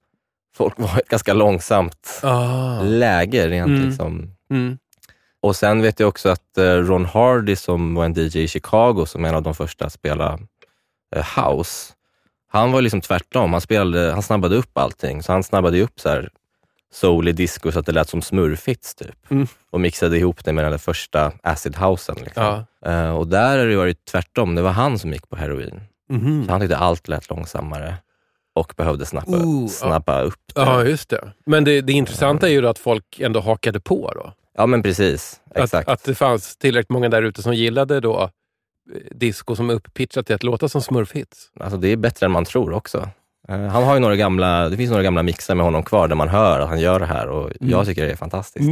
[0.55, 2.81] folk var i ett ganska långsamt Ah.
[2.81, 3.87] läge rent Mm.
[3.89, 4.31] liksom.
[4.51, 4.77] Mm.
[5.41, 9.05] Och sen vet jag också att eh, Ron Hardy som var en DJ i Chicago,
[9.05, 10.39] som en av de första att spela
[11.15, 11.93] eh, house,
[12.51, 13.51] han var liksom tvärtom.
[13.51, 15.23] Han, spelade, han snabbade upp allting.
[15.23, 16.29] Så han snabbade upp så här
[16.91, 19.31] soulig disco så att det lät som smurfits typ.
[19.31, 19.47] Mm.
[19.71, 22.15] Och mixade ihop det med den där första acid housen.
[22.23, 22.43] Liksom.
[22.81, 22.91] Ja.
[22.91, 24.55] Eh, och där har det varit tvärtom.
[24.55, 25.81] Det var han som gick på heroin.
[26.09, 26.45] Mhm.
[26.45, 27.95] Så han tyckte allt lät långsammare
[28.55, 30.61] och behövde snabba, Ooh, snabba upp det.
[30.61, 31.31] Ja, just det.
[31.45, 34.11] Men det, det intressanta är ju att folk ändå hakade på.
[34.15, 34.33] Då.
[34.57, 35.41] Ja, men precis.
[35.55, 35.89] Att, Exakt.
[35.89, 40.25] att det fanns tillräckligt många där ute som gillade då eh, disco som är upppitchat
[40.25, 41.51] till att låta som smurfhits.
[41.59, 43.09] Alltså det är bättre än man tror också.
[43.49, 46.15] Eh, Han har ju några gamla, det finns några gamla mixar med honom kvar där
[46.15, 48.69] man hör att han gör det här och jag tycker det är fantastiskt.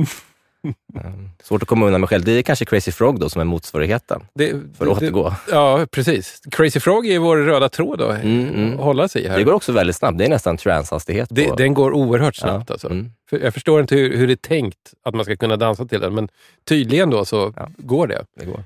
[0.95, 1.11] Eh,
[1.43, 2.23] Svårt att komma undan med själv.
[2.23, 4.21] Det är kanske Crazy Frog då som är motsvarigheten.
[4.33, 5.33] Det, För att återgå.
[5.51, 6.41] Ja, precis.
[6.51, 8.79] Crazy Frog är vår röda tråd att Mm, mm.
[8.79, 9.37] hålla sig i här.
[9.37, 10.17] Det går också väldigt snabbt.
[10.17, 11.29] Det är nästan transhastighet.
[11.31, 12.69] Det, den går oerhört snabbt.
[12.69, 12.89] Ja, Alltså.
[12.89, 13.11] mm.
[13.31, 16.13] Jag förstår inte hur, hur det är tänkt att man ska kunna dansa till den,
[16.15, 16.29] men
[16.67, 17.69] tydligen då så Ja.
[17.77, 18.25] går det.
[18.39, 18.63] det går.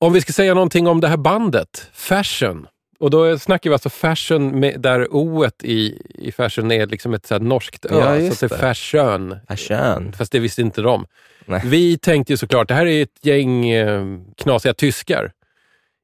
[0.00, 2.66] Om vi ska säga någonting om det här bandet, Fashion.
[3.02, 7.26] Och då snackar vi alltså fashion med, där o i, i fashion är liksom ett
[7.26, 7.98] så norskt ö.
[7.98, 9.36] Ja, så att det är fashion.
[9.48, 10.12] Fashion.
[10.12, 11.06] Fast det visste inte de.
[11.46, 11.60] Nej.
[11.64, 14.04] Vi tänkte ju såklart, det här är ett gäng eh,
[14.36, 15.32] knasiga tyskar.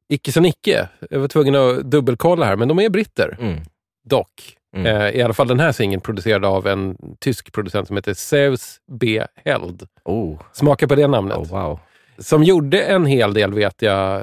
[0.09, 0.89] Icke som icke.
[1.11, 3.37] Jag var tvungen att dubbelkolla här, men de är britter.
[3.41, 3.61] Mm.
[4.05, 4.57] Dock.
[4.77, 4.87] Mm.
[4.87, 8.77] Eh, I alla fall den här singeln producerad av en tysk producent som heter Zeus
[8.91, 9.25] B.
[9.45, 9.87] Held.
[10.05, 10.41] Oh.
[10.53, 11.37] Smaka på det namnet.
[11.37, 11.81] oh, wow.
[12.19, 14.23] Som gjorde en hel del, vet jag,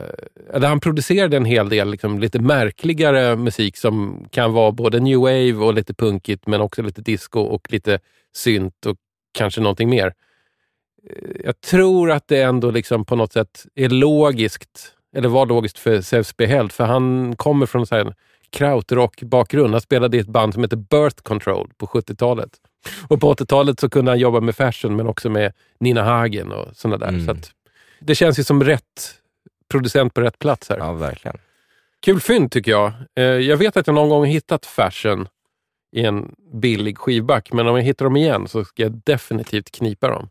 [0.54, 5.20] eller han producerade en hel del liksom, lite märkligare musik som kan vara både new
[5.20, 8.00] wave och lite punkigt, men också lite disco och lite
[8.36, 8.98] synt och
[9.38, 10.14] kanske någonting mer.
[11.10, 15.80] Eh, Jag tror att det ändå liksom på något sätt är logiskt, eller var logiskt
[15.80, 16.46] för Zeus B.
[16.46, 18.14] Held, för han kommer från så här en
[18.50, 19.74] krautrock-bakgrund.
[19.74, 22.50] Han spelade i ett band som heter Birth Control på 70-talet.
[23.08, 26.68] Och på 80-talet så kunde han jobba med fashion, men också med Nina Hagen och
[26.76, 27.08] sådana där.
[27.08, 27.26] Mm.
[27.26, 27.52] Så att
[28.00, 29.16] det känns ju som rätt
[29.72, 30.78] producent på rätt plats här.
[30.78, 31.38] Ja, verkligen.
[32.02, 32.94] Kul fynd tycker jag.
[33.16, 35.28] Eh, Jag vet att jag någon gång hittat fashion
[35.96, 40.08] i en billig skivback, men om jag hittar dem igen så ska jag definitivt knipa
[40.08, 40.30] dem.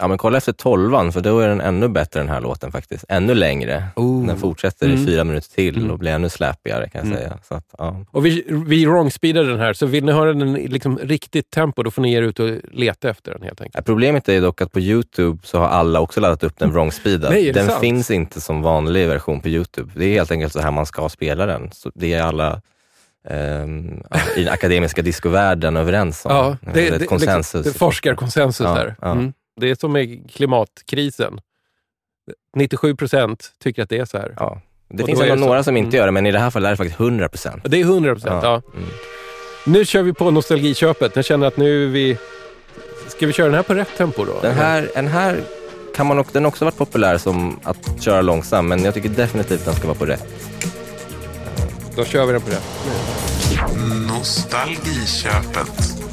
[0.00, 3.04] Ja, men kolla efter tolvan, för då är den ännu bättre den här låten faktiskt.
[3.08, 3.84] Ännu längre.
[3.96, 4.26] Oh.
[4.26, 5.02] Den fortsätter Mm.
[5.02, 5.90] i fyra minuter till Mm.
[5.90, 7.18] och blir ännu släpigare kan jag Mm.
[7.18, 7.38] säga.
[7.48, 8.04] Så att, ja.
[8.10, 11.82] Och vi, vi wrong-speedade den här, så vill ni ha den i liksom riktigt tempo,
[11.82, 13.74] då får ni ge er ut och leta efter den helt enkelt.
[13.74, 17.30] Ja, Problemet är dock att på Youtube så har alla också laddat upp den wrong-speedad.
[17.30, 17.80] Nej, Den sant?
[17.80, 19.90] finns inte som vanlig version på Youtube.
[19.94, 21.70] Det är helt enkelt så här man ska spela den.
[21.72, 22.60] Så det är alla
[23.30, 26.32] ja, i den akademiska discovärlden överens om.
[26.36, 27.54] Ja, det, det, ett det, konsensus.
[27.54, 28.94] liksom, det forskarkonsensus Ja, där.
[29.00, 29.12] ja.
[29.12, 29.32] Mm.
[29.60, 31.40] Det är som med klimatkrisen.
[32.56, 34.34] 97 procent tycker att det är så här.
[34.36, 34.60] Ja.
[34.88, 35.40] Det Och finns ändå så.
[35.48, 35.96] några som inte Mm.
[35.98, 37.62] gör det, men i det här fallet är det faktiskt 100 procent.
[37.64, 38.42] Det är 100 procent.
[38.42, 38.62] Ja.
[38.76, 38.88] Mm.
[39.66, 41.16] Nu kör vi på nostalgiköpet.
[41.16, 42.18] Jag känner att nu är vi...
[43.08, 44.38] Ska vi köra den här på rätt tempo då?
[44.42, 45.40] Den här, den här
[45.96, 49.08] kan man också, den har också varit populär som att köra långsam, men jag tycker
[49.08, 50.26] definitivt den ska vara på rätt.
[51.96, 52.64] Då kör vi den på rätt.
[54.08, 56.07] Nostalgiköpet.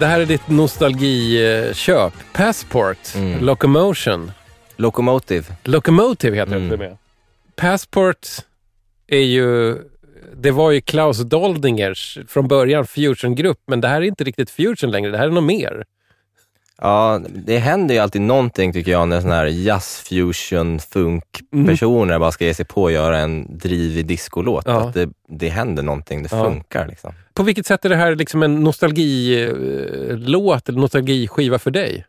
[0.00, 2.12] Det här är ditt nostalgiköp.
[2.32, 3.44] Passport, Mm.
[3.44, 4.32] Locomotion.
[4.76, 5.44] Locomotive.
[5.64, 6.68] Locomotive heter Mm.
[6.68, 6.96] det med.
[7.56, 8.26] Passport
[9.06, 9.76] är ju...
[10.36, 14.90] Det var ju Klaus Doldingers från början fusiongrupp, men det här är inte riktigt fusion
[14.90, 15.10] längre.
[15.10, 15.84] Det här är något mer.
[16.82, 21.66] Ja, det händer ju alltid någonting tycker jag när sådana här jazz, fusion, funk Mm.
[21.66, 24.64] personer bara ska ge sig på att göra en drivig discolåt.
[24.66, 24.80] Ja.
[24.80, 26.44] Att det, det händer någonting, det Ja.
[26.44, 27.12] funkar liksom.
[27.34, 32.04] På vilket sätt är det här liksom en nostalgilåt eller nostalgiskiva för dig?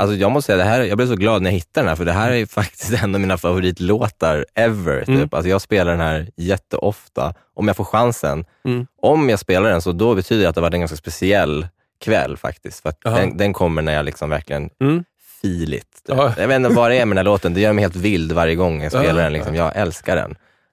[0.00, 1.96] Alltså jag måste säga, det här, jag blev så glad när jag hittade den här,
[1.96, 4.98] för det här är faktiskt en av mina favoritlåtar ever.
[5.00, 5.08] Typ.
[5.08, 5.28] Mm.
[5.32, 8.44] Alltså jag spelar den här jätteofta, om jag får chansen.
[8.64, 8.86] Mm.
[9.02, 11.66] Om jag spelar den, så då betyder det att det har varit en ganska speciell
[12.04, 12.82] kväll faktiskt.
[12.82, 15.04] För den, den kommer när jag liksom verkligen Mm.
[15.42, 16.02] feel it.
[16.08, 16.34] Ja.
[16.38, 18.32] Jag vet inte vad det är med den här låten, det gör mig helt vild
[18.32, 19.32] varje gång jag spelar den.
[19.32, 19.54] Liksom.
[19.54, 20.30] Jag älskar den.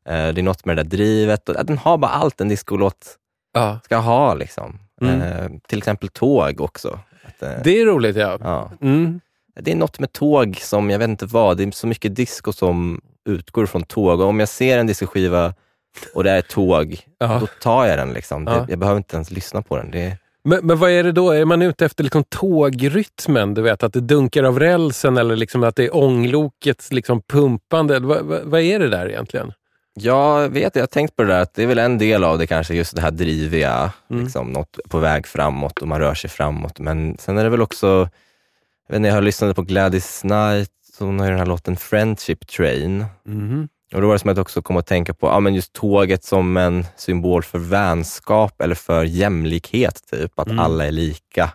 [0.09, 3.15] Eh, Det är något med det där drivet, och den har bara allt en discolåt
[3.53, 3.79] Ja.
[3.83, 4.33] ska ha.
[4.33, 4.79] Liksom.
[5.01, 5.21] Mm.
[5.21, 6.99] Eh, till exempel tåg också.
[7.27, 8.37] Att, eh, Det är roligt, ja.
[8.41, 8.71] ja.
[8.81, 9.19] Mm.
[9.59, 12.53] Det är något med tåg som, jag vet inte vad, det är så mycket disco
[12.53, 14.19] som utgår från tåg.
[14.21, 15.53] Och om jag ser en discoskiva
[16.13, 17.37] och det är tåg, Ja.
[17.39, 18.13] då tar jag den.
[18.13, 18.45] Liksom.
[18.45, 19.91] Det, jag behöver inte ens lyssna på den.
[19.91, 21.31] Det, Men, men vad är det då?
[21.31, 23.53] Är man ute efter liksom tågrytmen?
[23.53, 27.99] Du vet, att det dunkar av rälsen eller liksom att det är ånglokets liksom pumpande?
[27.99, 29.53] Vad, vad, vad är det där egentligen?
[29.93, 32.37] Jag vet, jag har tänkt på det där, att det är väl en del av
[32.37, 34.23] det kanske, just det här driviga, Mm.
[34.23, 36.79] liksom, något på väg framåt och man rör sig framåt.
[36.79, 37.87] Men sen är det väl också,
[38.87, 41.77] jag vet inte, jag har lyssnat på Gladys Knight, hon har ju den här låten
[41.77, 43.05] Friendship Train.
[43.25, 43.67] Mhm.
[43.95, 45.73] Och då var det som att jag också kom att tänka på ja, men just
[45.73, 50.39] tåget som en symbol för vänskap eller för jämlikhet, typ.
[50.39, 50.59] Att Mm.
[50.59, 51.49] alla är lika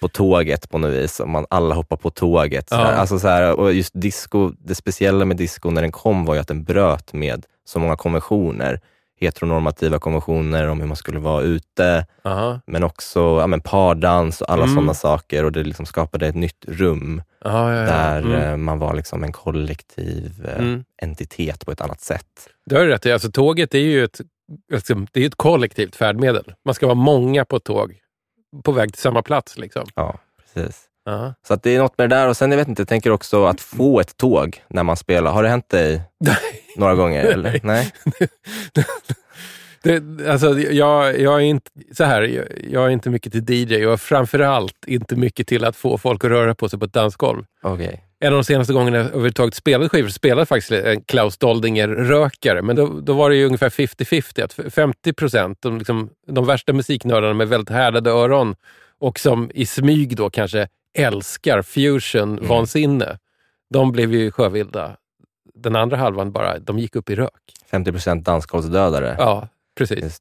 [0.00, 1.20] på tåget på något vis.
[1.20, 2.68] Om man alla hoppar på tåget.
[2.68, 2.80] Så Ja.
[2.80, 6.40] Alltså så här, och just disco, det speciella med disco när den kom var ju
[6.40, 8.80] att den bröt med så många konventioner.
[9.20, 12.60] Heteronormativa konventioner om hur man skulle vara ute, Aha.
[12.66, 14.74] men också ja, men pardans och alla Mm.
[14.74, 15.44] sådana saker.
[15.44, 17.86] Och det liksom skapade ett nytt rum Ja, ja, ja.
[17.86, 18.32] där Mm.
[18.42, 20.84] eh, man var liksom en kollektiv eh, Mm.
[21.02, 22.48] entitet på ett annat sätt.
[22.66, 23.12] Det har du rätt i.
[23.12, 24.20] Alltså, tåget är ju ett,
[24.72, 26.54] alltså, det är ett kollektivt färdmedel.
[26.64, 27.94] Man ska vara många på ett tåg
[28.64, 29.58] på väg till samma plats.
[29.58, 29.86] Liksom.
[29.94, 30.18] Ja,
[30.54, 30.84] precis.
[31.04, 31.34] Ja.
[31.46, 32.28] Så att det är något med det där.
[32.28, 35.32] Och sen, jag vet inte, jag tänker också att få ett tåg när man spelar.
[35.32, 36.02] Har det hänt dig
[36.76, 37.24] några gånger?
[37.32, 37.60] Eller?
[37.62, 37.92] Nej.
[39.82, 43.86] Det, alltså, jag, jag, är inte, så här, jag, jag är inte mycket till DJ
[43.86, 47.44] och framförallt inte mycket till att få folk att röra på sig på ett dansgolv.
[47.62, 48.04] Okej.
[48.20, 52.62] En av de senaste gångerna jag överhuvudtaget spelade skivor spelade faktiskt en Klaus Doldinger-rökare.
[52.62, 54.44] Men då, då var det ju ungefär 50-50.
[54.44, 58.54] Att 50 procent, de, liksom, de värsta musiknördarna med väldigt härdade öron
[59.00, 60.68] och som i smyg då kanske
[60.98, 63.18] älskar fusion-vansinne,
[63.74, 64.96] de blev ju sjövilda.
[65.54, 67.30] Den andra halvan bara, de gick upp i rök.
[67.70, 69.16] 50 procent dansgolvsdödare.
[69.18, 70.20] Ja, precis.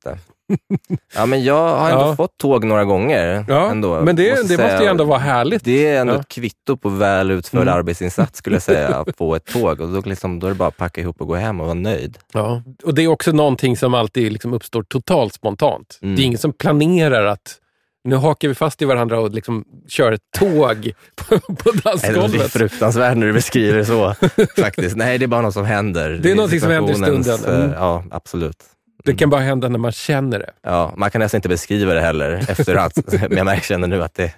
[1.16, 2.16] Ja, men jag har ändå Ja.
[2.16, 3.46] fått tåg några gånger.
[3.48, 5.64] Ja, ändå, men det, måste det måste ju ändå vara härligt.
[5.64, 6.20] Det är ändå Ja.
[6.20, 7.74] ett kvitto på väl utförd Mm.
[7.74, 9.82] arbetsinsats skulle jag säga, på ett tåg.
[9.82, 11.74] Och då, liksom, då är det bara att packa ihop och gå hem och vara
[11.74, 12.18] nöjd.
[12.34, 12.62] Ja.
[12.84, 16.00] Och det är också någonting som alltid liksom uppstår totalt spontant.
[16.02, 16.16] Mm.
[16.16, 17.56] Det är ingen som planerar att
[18.04, 21.90] nu hakar vi fast i varandra och liksom kör ett tåg på, på Nej, det
[21.90, 22.52] är dansgolvet.
[22.52, 24.14] fruktansvärt när du beskriver det så.
[24.62, 24.96] faktiskt.
[24.96, 26.10] Nej, det är bara något som händer.
[26.24, 27.56] Det är någonting som händer i stunden.
[27.62, 27.72] Mm.
[27.72, 28.64] Ja, absolut.
[29.04, 30.52] Det kan bara hända när man känner det.
[30.62, 32.92] Ja, man kan nästan inte beskriva det heller efteråt.
[33.30, 34.34] Men jag känner nu att det...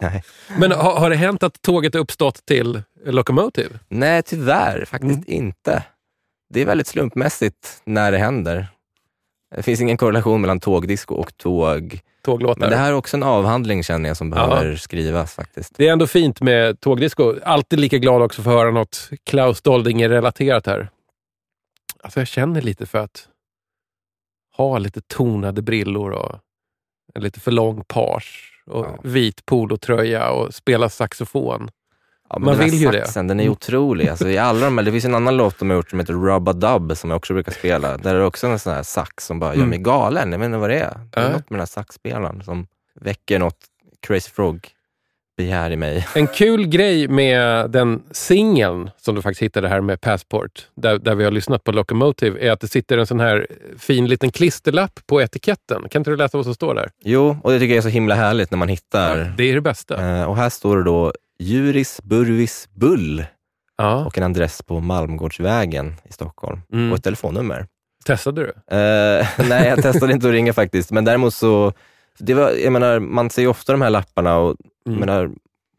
[0.00, 0.22] Nej,
[0.58, 3.78] Men har, har det hänt att tåget uppstått till Locomotive?
[3.88, 5.24] nej tyvärr faktiskt Mm.
[5.26, 5.82] inte.
[6.54, 8.68] Det är väldigt slumpmässigt när det händer.
[9.54, 12.00] Det finns ingen korrelation mellan tågdisco och tåg.
[12.22, 12.60] Tåglåtar?
[12.60, 14.34] Men det här är också en avhandling känner jag som Ja.
[14.48, 15.72] behöver skrivas faktiskt.
[15.76, 17.34] Det är ändå fint med tågdisco.
[17.44, 20.88] Alltid lika glad också för att höra något Klaus Doldinger-relaterat här.
[22.02, 23.28] Alltså jag känner lite för att
[24.56, 26.38] ha lite tonade brillor och
[27.14, 28.98] en lite för lång page och Ja.
[29.02, 31.70] vit polotröja och spela saxofon.
[32.30, 32.98] Ja, men Man vill ju det.
[33.04, 34.08] saxen, den är otrolig.
[34.08, 36.12] Alltså, i alla de här, det finns en annan låt de har gjort som heter
[36.14, 37.96] Rubba Dub som jag också brukar spela.
[37.96, 39.68] Där är det också en sån här sax som bara gör Mm.
[39.70, 40.32] mig galen.
[40.32, 40.96] Jag vet inte vad det är.
[41.10, 41.28] Det är Ja.
[41.30, 42.66] något med den här saxspelaren som
[43.00, 43.58] väcker något
[44.06, 44.68] Crazy Frog
[45.36, 46.06] begär i mig.
[46.14, 51.14] En kul grej med den singeln som du faktiskt hittade här med Passport, där, där
[51.14, 53.46] vi har lyssnat på Locomotive, är att det sitter en sån här
[53.78, 55.88] fin liten klisterlapp på etiketten.
[55.88, 56.90] Kan inte du läsa vad som står där?
[57.04, 59.34] Jo, och det tycker jag är så himla härligt när man hittar.
[59.36, 60.18] Det är det bästa.
[60.18, 63.24] Eh, och här står det då Juris Burvis Bull
[63.78, 64.04] Ja.
[64.06, 66.90] och en adress på Malmgårdsvägen i Stockholm Mm.
[66.92, 67.66] och ett telefonnummer.
[68.04, 68.76] Testade du?
[68.76, 71.72] Eh, nej, jag testade inte att ringa faktiskt, men däremot så,
[72.18, 74.56] det var, jag menar, man ser ju ofta de här lapparna och
[74.86, 74.98] Mm.
[74.98, 75.30] jag menar,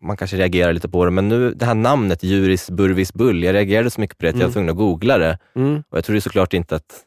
[0.02, 3.54] man kanske reagerar lite på det, men nu det här namnet Juris Burvis Bull, jag
[3.54, 4.50] reagerade så mycket på det att jag Mm.
[4.50, 5.84] var tvungen att googla det Mm.
[5.90, 7.04] och jag trodde såklart inte att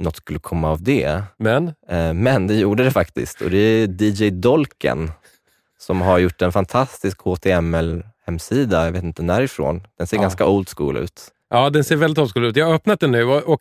[0.00, 1.22] något skulle komma av det.
[1.38, 1.68] Men?
[1.88, 5.10] Eh, Men det gjorde det faktiskt och det är DJ Dolken
[5.82, 9.82] som har gjort en fantastisk HTML-hemsida, jag vet inte närifrån.
[9.98, 10.22] Den ser Ja.
[10.22, 11.22] ganska old school ut.
[11.50, 12.56] Ja, den ser väldigt old ut.
[12.56, 13.60] Jag har öppnat den nu och, och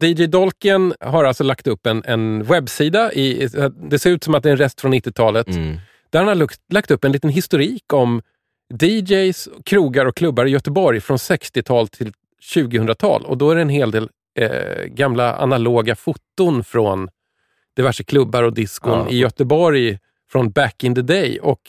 [0.00, 3.12] DJ Dolken har alltså lagt upp en, en webbsida.
[3.12, 3.48] I,
[3.90, 5.48] det ser ut som att det är en rest från 90-talet.
[5.48, 5.76] Mm.
[6.10, 8.22] Där han har lagt, lagt upp en liten historik om
[8.82, 12.12] DJs, krogar och klubbar i Göteborg från 60-tal till
[12.54, 13.24] 2000-tal.
[13.26, 14.08] Och då är det en hel del
[14.38, 17.08] eh, gamla analoga foton från
[17.76, 19.08] diverse klubbar och diskon Ja.
[19.10, 19.98] i Göteborg
[20.32, 21.38] från back in the day.
[21.42, 21.60] Och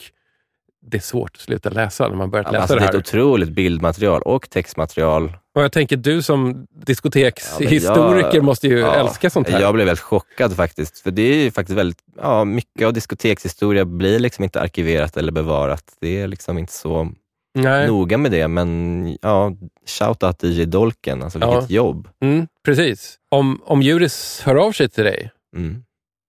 [0.86, 2.92] det är svårt att sluta läsa när man börjat Ja, läsa Alltså, det det är
[2.92, 2.98] här.
[3.00, 5.32] ett otroligt bildmaterial och textmaterial.
[5.54, 9.60] Och jag tänker, du som Ja, diskotekshistoriker jag- måste ju ja, älska sånt här.
[9.60, 13.84] Jag blev väldigt chockad faktiskt, för det är ju faktiskt väldigt, ja, mycket av diskotekshistoria
[13.84, 15.84] blir liksom inte arkiverat eller bevarat.
[16.00, 17.12] Det är liksom inte så
[17.54, 17.86] Nej.
[17.86, 19.52] noga med det, men ja,
[19.98, 21.50] shout out DJ Dolken, alltså Ja.
[21.54, 22.08] vilket jobb.
[22.22, 23.18] Mm, precis.
[23.30, 25.83] Om, om Juris hör av sig till dig Mm.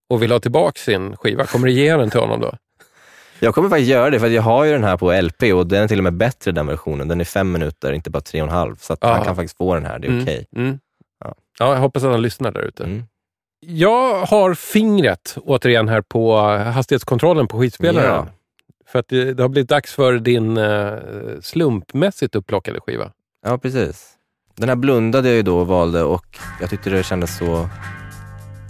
[0.10, 2.54] Och vill ha tillbaka sin skiva, kommer du ge den till honom då?
[3.40, 5.84] Jag kommer faktiskt göra det, för jag har ju den här på LP och den
[5.84, 7.08] är till och med bättre den versionen.
[7.08, 8.76] Den är fem minuter, inte bara tre och en halv.
[8.76, 10.46] Så han kan faktiskt få den här, det är Mm, okej.
[10.56, 10.80] Mm.
[11.24, 11.36] Ja.
[11.60, 12.84] Ja, jag hoppas att han lyssnar där ute.
[12.84, 13.04] Mm.
[13.68, 18.10] Jag har fingret återigen här på hastighetskontrollen på skivspelaren.
[18.10, 18.28] Ja.
[18.88, 20.94] För att det, det har blivit dags för din eh,
[21.42, 23.12] slumpmässigt upplockade skiva.
[23.46, 24.12] Ja, precis.
[24.56, 26.26] Den här blundade jag ju då och valde och
[26.62, 27.70] jag tyckte det kändes så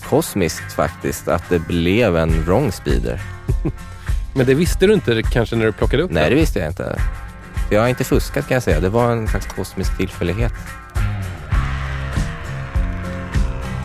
[0.09, 3.21] kosmiskt faktiskt, att det blev en wrong speeder.
[4.35, 6.39] Men det visste du inte kanske när du plockade upp Nej, det den?
[6.39, 6.99] visste jag inte.
[7.71, 8.79] Jag har inte fuskat kan jag säga.
[8.79, 10.53] Det var en slags kosmisk tillfällighet.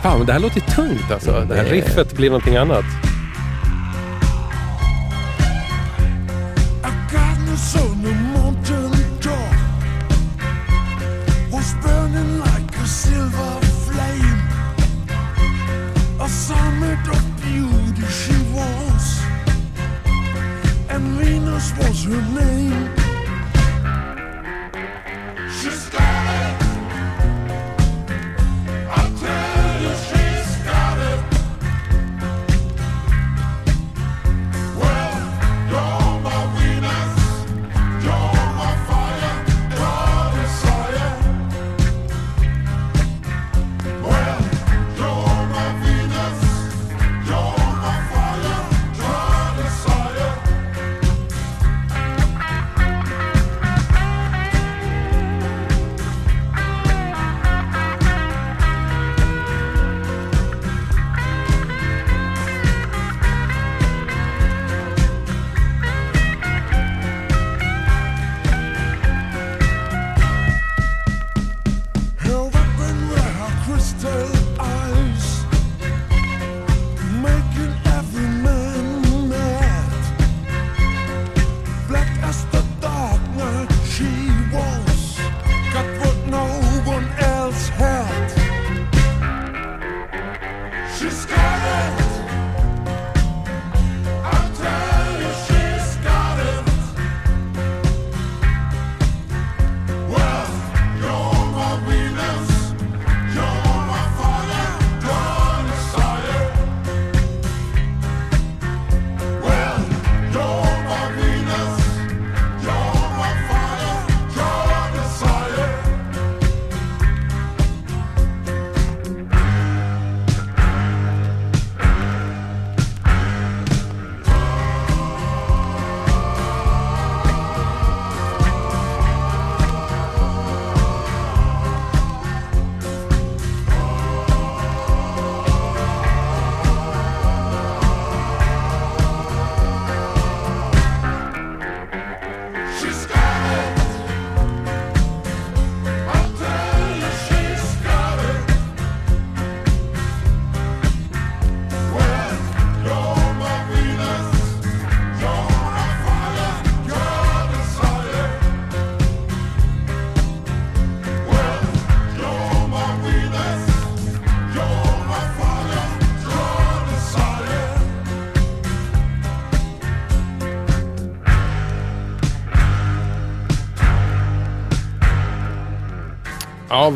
[0.03, 1.45] Fan, men det här låter tungt alltså.
[1.49, 2.85] Det här Det- riffet blir någonting annat.
[21.81, 22.60] Was her name.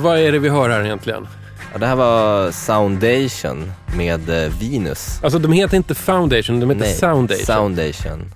[0.02, 1.28] Vad är det vi hör här egentligen?
[1.74, 5.20] Ja, det här var Soundation med eh, Venus.
[5.24, 7.46] Alltså, de heter inte Foundation, de heter Soundation.
[7.46, 8.32] Soundation.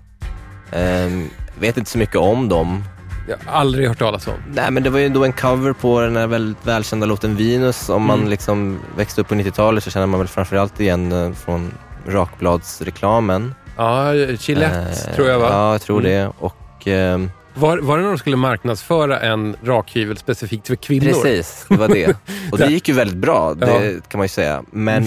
[0.72, 1.30] Ehm,
[1.60, 2.84] vet inte så mycket om dem.
[3.30, 4.34] Jag har aldrig hört talas om.
[4.54, 7.90] Nej, men det var ju då en cover på den här väldigt välkända låten Venus.
[7.90, 8.08] Om Mm.
[8.08, 11.72] man liksom växte upp på 90-talet så känner man väl framförallt igen eh, från
[12.08, 13.56] Rakbladsreklamen.
[13.78, 15.48] Ja, Gillette Eh, tror jag va?
[15.52, 16.12] Ja, jag tror Mm.
[16.12, 16.32] det.
[16.40, 21.06] Och ehm, Var, var det när de skulle marknadsföra en rakhyvel specifikt för kvinnor?
[21.06, 22.16] Precis, det var det.
[22.52, 24.02] Och det gick ju väldigt bra, det Ja.
[24.08, 24.64] kan man ju säga.
[24.72, 25.06] Men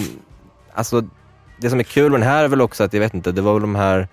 [0.74, 1.02] alltså,
[1.60, 3.42] det som är kul med den här är väl också att, jag vet inte, det
[3.42, 4.08] var väl de här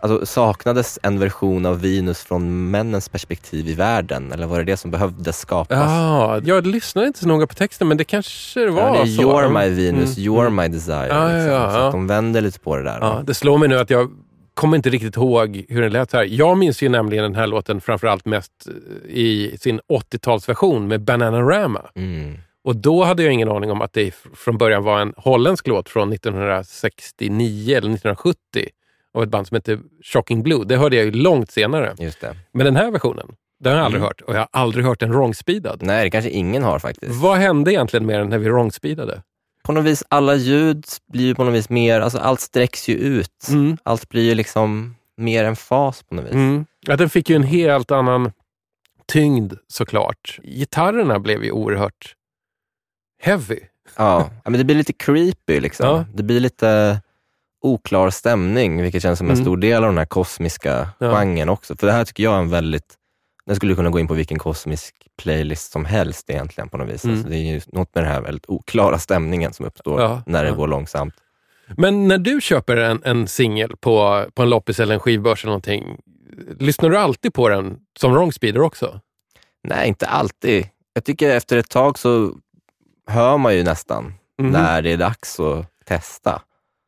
[0.00, 4.32] Alltså saknades en version av Venus från männens perspektiv i världen?
[4.32, 5.78] Eller var det det som behövdes skapas?
[5.78, 8.98] Ja, jag lyssnade inte så noga på texten, men det kanske det var Ja, det
[9.00, 9.22] är så.
[9.22, 10.28] You're my Venus, Mm.
[10.34, 11.06] you're my desire.
[11.08, 11.52] Ja, liksom.
[11.52, 11.86] ja, Så ja.
[11.86, 12.98] att de vänder lite på det där.
[13.00, 14.10] Ja, det slår mig nu att jag
[14.58, 16.24] kommer inte riktigt ihåg hur den lät här.
[16.24, 21.90] Jag minns ju nämligen den här låten framförallt mest eh, i sin 80-talsversion med Bananarama.
[21.94, 22.38] Mm.
[22.64, 25.88] Och då hade jag ingen aning om att det från början var en holländsk låt
[25.88, 28.38] från 1969 eller 1970
[29.14, 30.64] av ett band som heter Shocking Blue.
[30.64, 31.94] Det hörde jag ju långt senare.
[31.98, 32.36] Just det.
[32.52, 33.26] Men den här versionen,
[33.60, 34.06] den har jag aldrig Mm.
[34.06, 34.20] hört.
[34.20, 35.76] Och jag har aldrig hört den wrong-speedad.
[35.80, 37.14] Nej, det kanske ingen har faktiskt.
[37.14, 39.22] Vad hände egentligen med den när vi wrong-speedade?
[39.68, 42.94] På något vis, alla ljud blir ju på något vis mer, alltså allt sträcks ju
[42.94, 43.48] ut.
[43.48, 43.76] Mm.
[43.82, 46.32] Allt blir ju liksom mer en fas på något vis.
[46.32, 46.66] Mm.
[46.86, 48.32] Ja, den fick ju en helt annan
[49.06, 50.38] tyngd såklart.
[50.42, 52.14] Gitarrerna blev ju oerhört
[53.22, 53.58] heavy.
[53.96, 54.30] Ja.
[54.44, 55.86] men det blir lite creepy liksom.
[55.88, 56.04] Ja.
[56.14, 57.00] Det blir lite
[57.62, 59.44] oklar stämning, vilket känns som en Mm.
[59.44, 61.10] stor del av den här kosmiska Ja.
[61.12, 61.76] genren också.
[61.76, 62.94] För det här tycker jag är en väldigt,
[63.48, 67.04] den skulle kunna gå in på vilken kosmisk playlist som helst egentligen på något vis.
[67.04, 67.16] Mm.
[67.16, 70.42] Alltså, det är ju något med den här väldigt oklara stämningen som uppstår Ja, när
[70.44, 70.54] det ja.
[70.56, 71.14] går långsamt.
[71.76, 75.50] Men när du köper en, en singel på, på en loppis eller en skivbörs eller
[75.50, 75.96] någonting,
[76.58, 79.00] lyssnar du alltid på den som wrong speeder också?
[79.64, 80.68] Nej, inte alltid.
[80.94, 82.32] Jag tycker efter ett tag så
[83.06, 84.50] hör man ju nästan Mhm.
[84.52, 86.42] när det är dags att testa.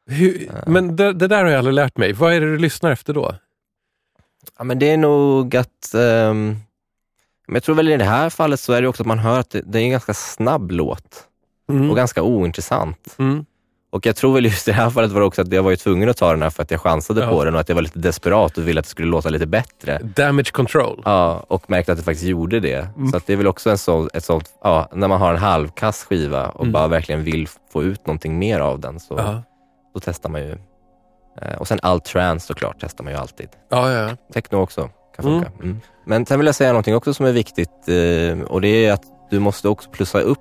[0.07, 2.13] Hur, men det, det där har jag aldrig lärt mig.
[2.13, 3.35] Vad är det du lyssnar efter då?
[4.59, 5.91] Ja, men det är nog att...
[5.95, 9.41] men jag tror väl i det här fallet så är det också att man hör
[9.41, 11.27] att det, det är en ganska snabb låt
[11.71, 11.91] Mm.
[11.91, 13.15] och ganska ointressant.
[13.19, 13.45] Mm.
[13.93, 15.71] Och jag tror väl just i det här fallet var det också att jag var
[15.71, 17.31] ju tvungen att ta den här för att jag chansade Ja.
[17.31, 19.47] på den och att jag var lite desperat och ville att det skulle låta lite
[19.47, 19.99] bättre.
[20.17, 21.03] Damage control.
[21.05, 22.89] Ja, och märkte att det faktiskt gjorde det.
[22.97, 23.09] Mm.
[23.13, 26.05] Så det är väl också en sån, ett sånt, ja, när man har en halvkass
[26.05, 26.73] skiva och Mm.
[26.73, 29.43] bara verkligen vill få ut någonting mer av den så Ja.
[29.95, 30.57] då testar man ju.
[31.43, 33.49] Eh, Och sen all trance såklart testar man ju alltid.
[33.69, 34.09] Ja, ja.
[34.33, 35.51] Techno också kan funka.
[35.63, 35.81] Mm.
[36.07, 39.03] Men sen vill jag säga någonting också som är viktigt eh, och det är att
[39.31, 40.41] du måste också plussa upp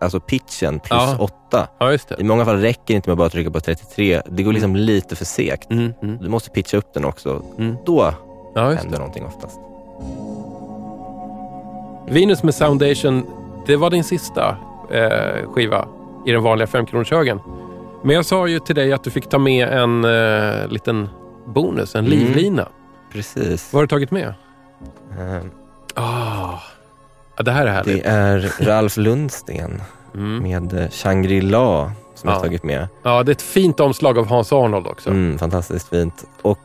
[0.00, 1.16] alltså pitchen plus Ja.
[1.48, 1.68] 8.
[1.78, 1.96] ja.
[2.18, 4.22] I många fall räcker det inte med att bara trycka på 33.
[4.26, 5.70] Det går liksom lite för segt.
[5.70, 5.92] Mm.
[6.02, 6.18] Mm.
[6.18, 7.42] Du måste pitcha upp den också.
[7.58, 7.76] Mm.
[7.86, 8.14] Då
[8.54, 8.82] Ja, just det.
[8.82, 9.60] händer någonting oftast.
[12.08, 13.26] Venus med Soundation,
[13.66, 14.56] det var din sista
[14.90, 15.88] eh, skiva
[16.26, 17.40] i den vanliga femkronorshögen.
[18.06, 21.08] Men jag sa ju till dig att du fick ta med en eh, liten
[21.46, 22.18] bonus, en Mm.
[22.18, 22.68] livlina.
[23.12, 23.72] Precis.
[23.72, 24.34] Vad har du tagit med?
[25.18, 25.42] Eh,
[25.94, 26.58] Ah,
[27.36, 28.02] ja, det här är härligt.
[28.04, 29.82] Det är Ralf Lundsten
[30.14, 30.42] Mm.
[30.42, 32.38] med eh, Shangri-La som jag Ja.
[32.38, 32.88] har tagit med.
[33.02, 35.10] Ja, det är ett fint omslag av Hans Arnold också.
[35.10, 36.24] Mm, fantastiskt fint.
[36.42, 36.58] Och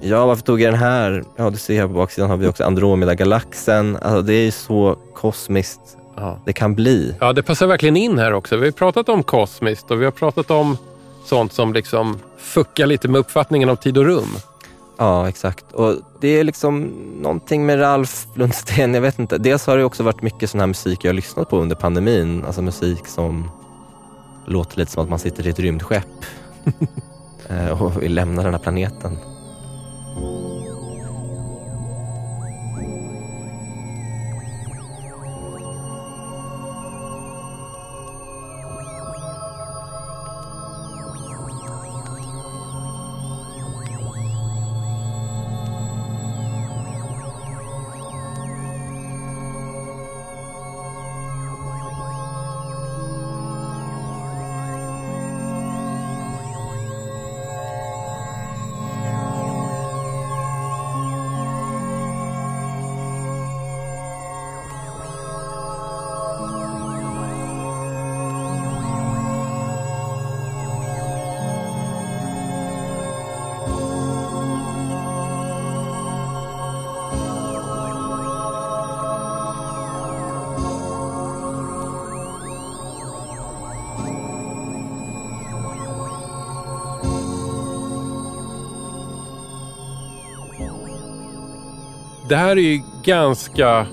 [0.00, 1.24] ja, varför tog jag den här?
[1.36, 3.96] Ja, du ser här på baksidan har vi också Andromeda-galaxen.
[4.02, 5.80] Alltså, det är ju så kosmiskt
[6.22, 6.38] Ja.
[6.44, 7.14] det kan bli.
[7.20, 8.56] ja, det passar verkligen in här också.
[8.56, 10.76] Vi har pratat om kosmiskt och vi har pratat om
[11.24, 14.28] sånt som liksom fuckar lite med uppfattningen av tid och rum.
[14.98, 15.72] Ja, exakt.
[15.72, 19.38] Och det är liksom någonting med Ralf Lundsten, jag vet inte.
[19.38, 22.44] Dels har det också varit mycket sån här musik jag har lyssnat på under pandemin.
[22.44, 23.50] Alltså musik som
[24.46, 26.24] låter lite som att man sitter i ett rymdskepp
[27.48, 29.18] eh, och vill lämna den här planeten.
[92.32, 93.86] Det här är ju ganska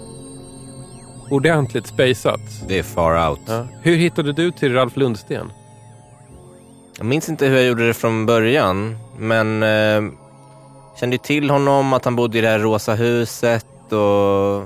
[1.29, 2.39] ordentligt spejsat.
[2.67, 3.39] Det är far out.
[3.47, 3.65] Ja.
[3.81, 5.51] Hur hittade du till Ralf Lundsten?
[6.97, 10.11] Jag minns inte hur jag gjorde det från början, men eh,
[10.99, 14.61] kände till honom, att han bodde i det här rosa huset och...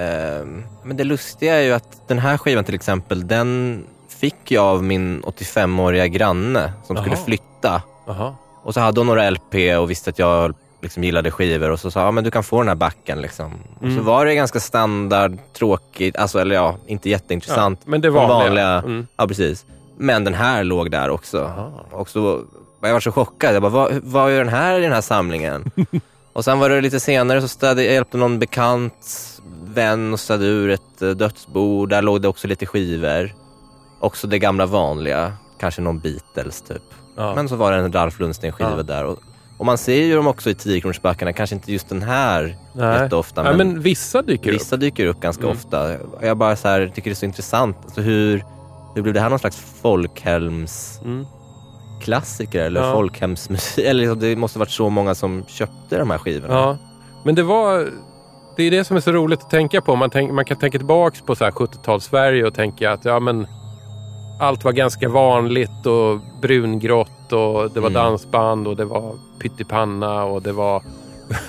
[0.00, 0.46] Eh,
[0.82, 4.82] men det lustiga är ju att den här skivan till exempel, den fick jag av
[4.82, 7.24] min 85-åriga granne som skulle Jaha.
[7.24, 7.82] flytta.
[8.08, 8.36] Aha.
[8.62, 10.54] Och så hade hon några LP och visste att jag
[10.84, 13.20] liksom gillade skivor och så sa ja, men du kan få den här backen.
[13.22, 13.52] Liksom.
[13.74, 14.04] Och så Mm.
[14.04, 17.80] var det ganska standard, tråkigt, alltså, eller ja, inte jätteintressant.
[17.84, 18.38] Ja, men det De vanliga.
[18.44, 19.06] vanliga Mm.
[19.16, 19.66] Ja, precis.
[19.98, 21.44] Men den här låg där också.
[21.44, 21.72] Aha.
[21.90, 22.40] Och så
[22.80, 23.54] jag var så chockad.
[23.54, 25.70] Jag bara, vad, vad gör den här i den här samlingen?
[26.32, 29.10] och sen var det lite senare så städde, jag hjälpte någon bekant
[29.64, 31.86] vän och städade ur ett eh, dödsbo.
[31.86, 33.32] Där låg det också lite skivor.
[34.00, 35.32] Också det gamla vanliga.
[35.60, 36.82] Kanske någon Beatles typ.
[37.16, 37.34] Ja.
[37.34, 38.82] Men så var det en Ralf Lundsten-skiva Ja.
[38.82, 39.04] där.
[39.04, 39.18] Och,
[39.58, 41.32] och man ser ju dem också i 10-kronorsbackarna.
[41.32, 43.02] Kanske inte just den här Nej.
[43.02, 43.44] jätteofta.
[43.44, 44.54] Ja, men vissa dyker upp.
[44.60, 45.56] Vissa dyker upp ganska Mm.
[45.56, 45.96] ofta.
[46.22, 47.76] Jag bara så här, tycker det är så intressant.
[47.84, 48.44] Alltså hur,
[48.94, 52.66] hur blev det här någon slags folkhemsklassiker Mm.
[52.66, 52.92] eller Ja.
[52.92, 53.84] folkhemsmusik?
[53.86, 56.54] Eller liksom, det måste varit så många som köpte de här skivorna.
[56.54, 56.76] Ja.
[57.24, 57.88] Men det var...
[58.56, 59.96] Det är det som är så roligt att tänka på.
[59.96, 63.20] Man, tänk, man kan tänka tillbaka på så här 70-tals Sverige och tänka att ja,
[63.20, 63.46] men
[64.38, 67.92] allt var ganska vanligt och brungrått och det var Mm.
[67.92, 69.12] dansband och det var
[69.42, 70.82] pyttipanna och det var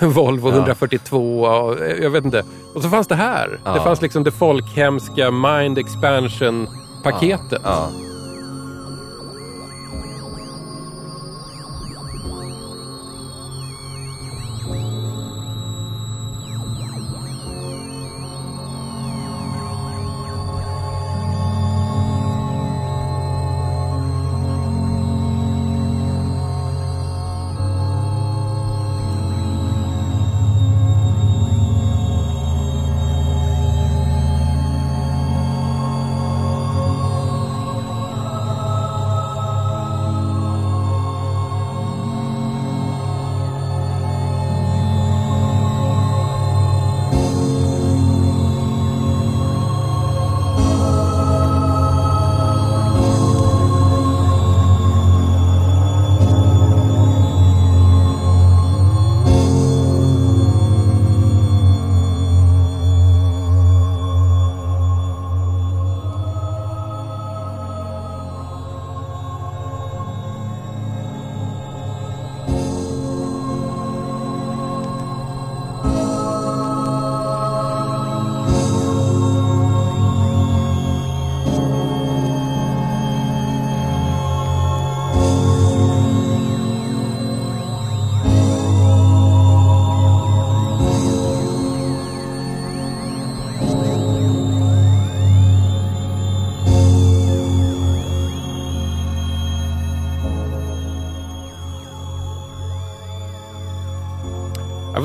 [0.00, 0.54] Volvo Ja.
[0.56, 2.44] 142 och eh, jag vet inte.
[2.74, 3.48] Och så fanns det här.
[3.48, 3.84] Det Ja.
[3.84, 6.68] fanns liksom det folkhemska mind expansion
[7.04, 7.60] paketet.
[7.64, 7.88] Ja.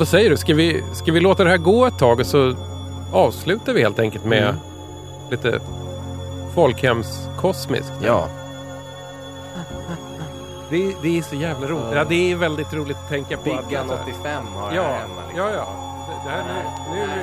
[0.02, 0.36] Vad säger du?
[0.36, 2.54] Ska vi, ska vi låta det här gå ett tag och så
[3.12, 4.56] avslutar vi helt enkelt med Mm.
[5.30, 5.60] lite
[6.54, 7.92] folkhemskosmiskt?
[8.04, 8.28] ja.
[10.70, 11.94] Det, det är så jävla roligt.
[11.94, 13.42] Ja, det är väldigt roligt att tänka på.
[13.44, 15.22] Biggan 85 har Ja, hemma.
[15.28, 15.46] liksom.
[15.46, 15.66] ja, ja.
[16.08, 16.44] Det, det här,
[16.94, 17.22] nu, nu,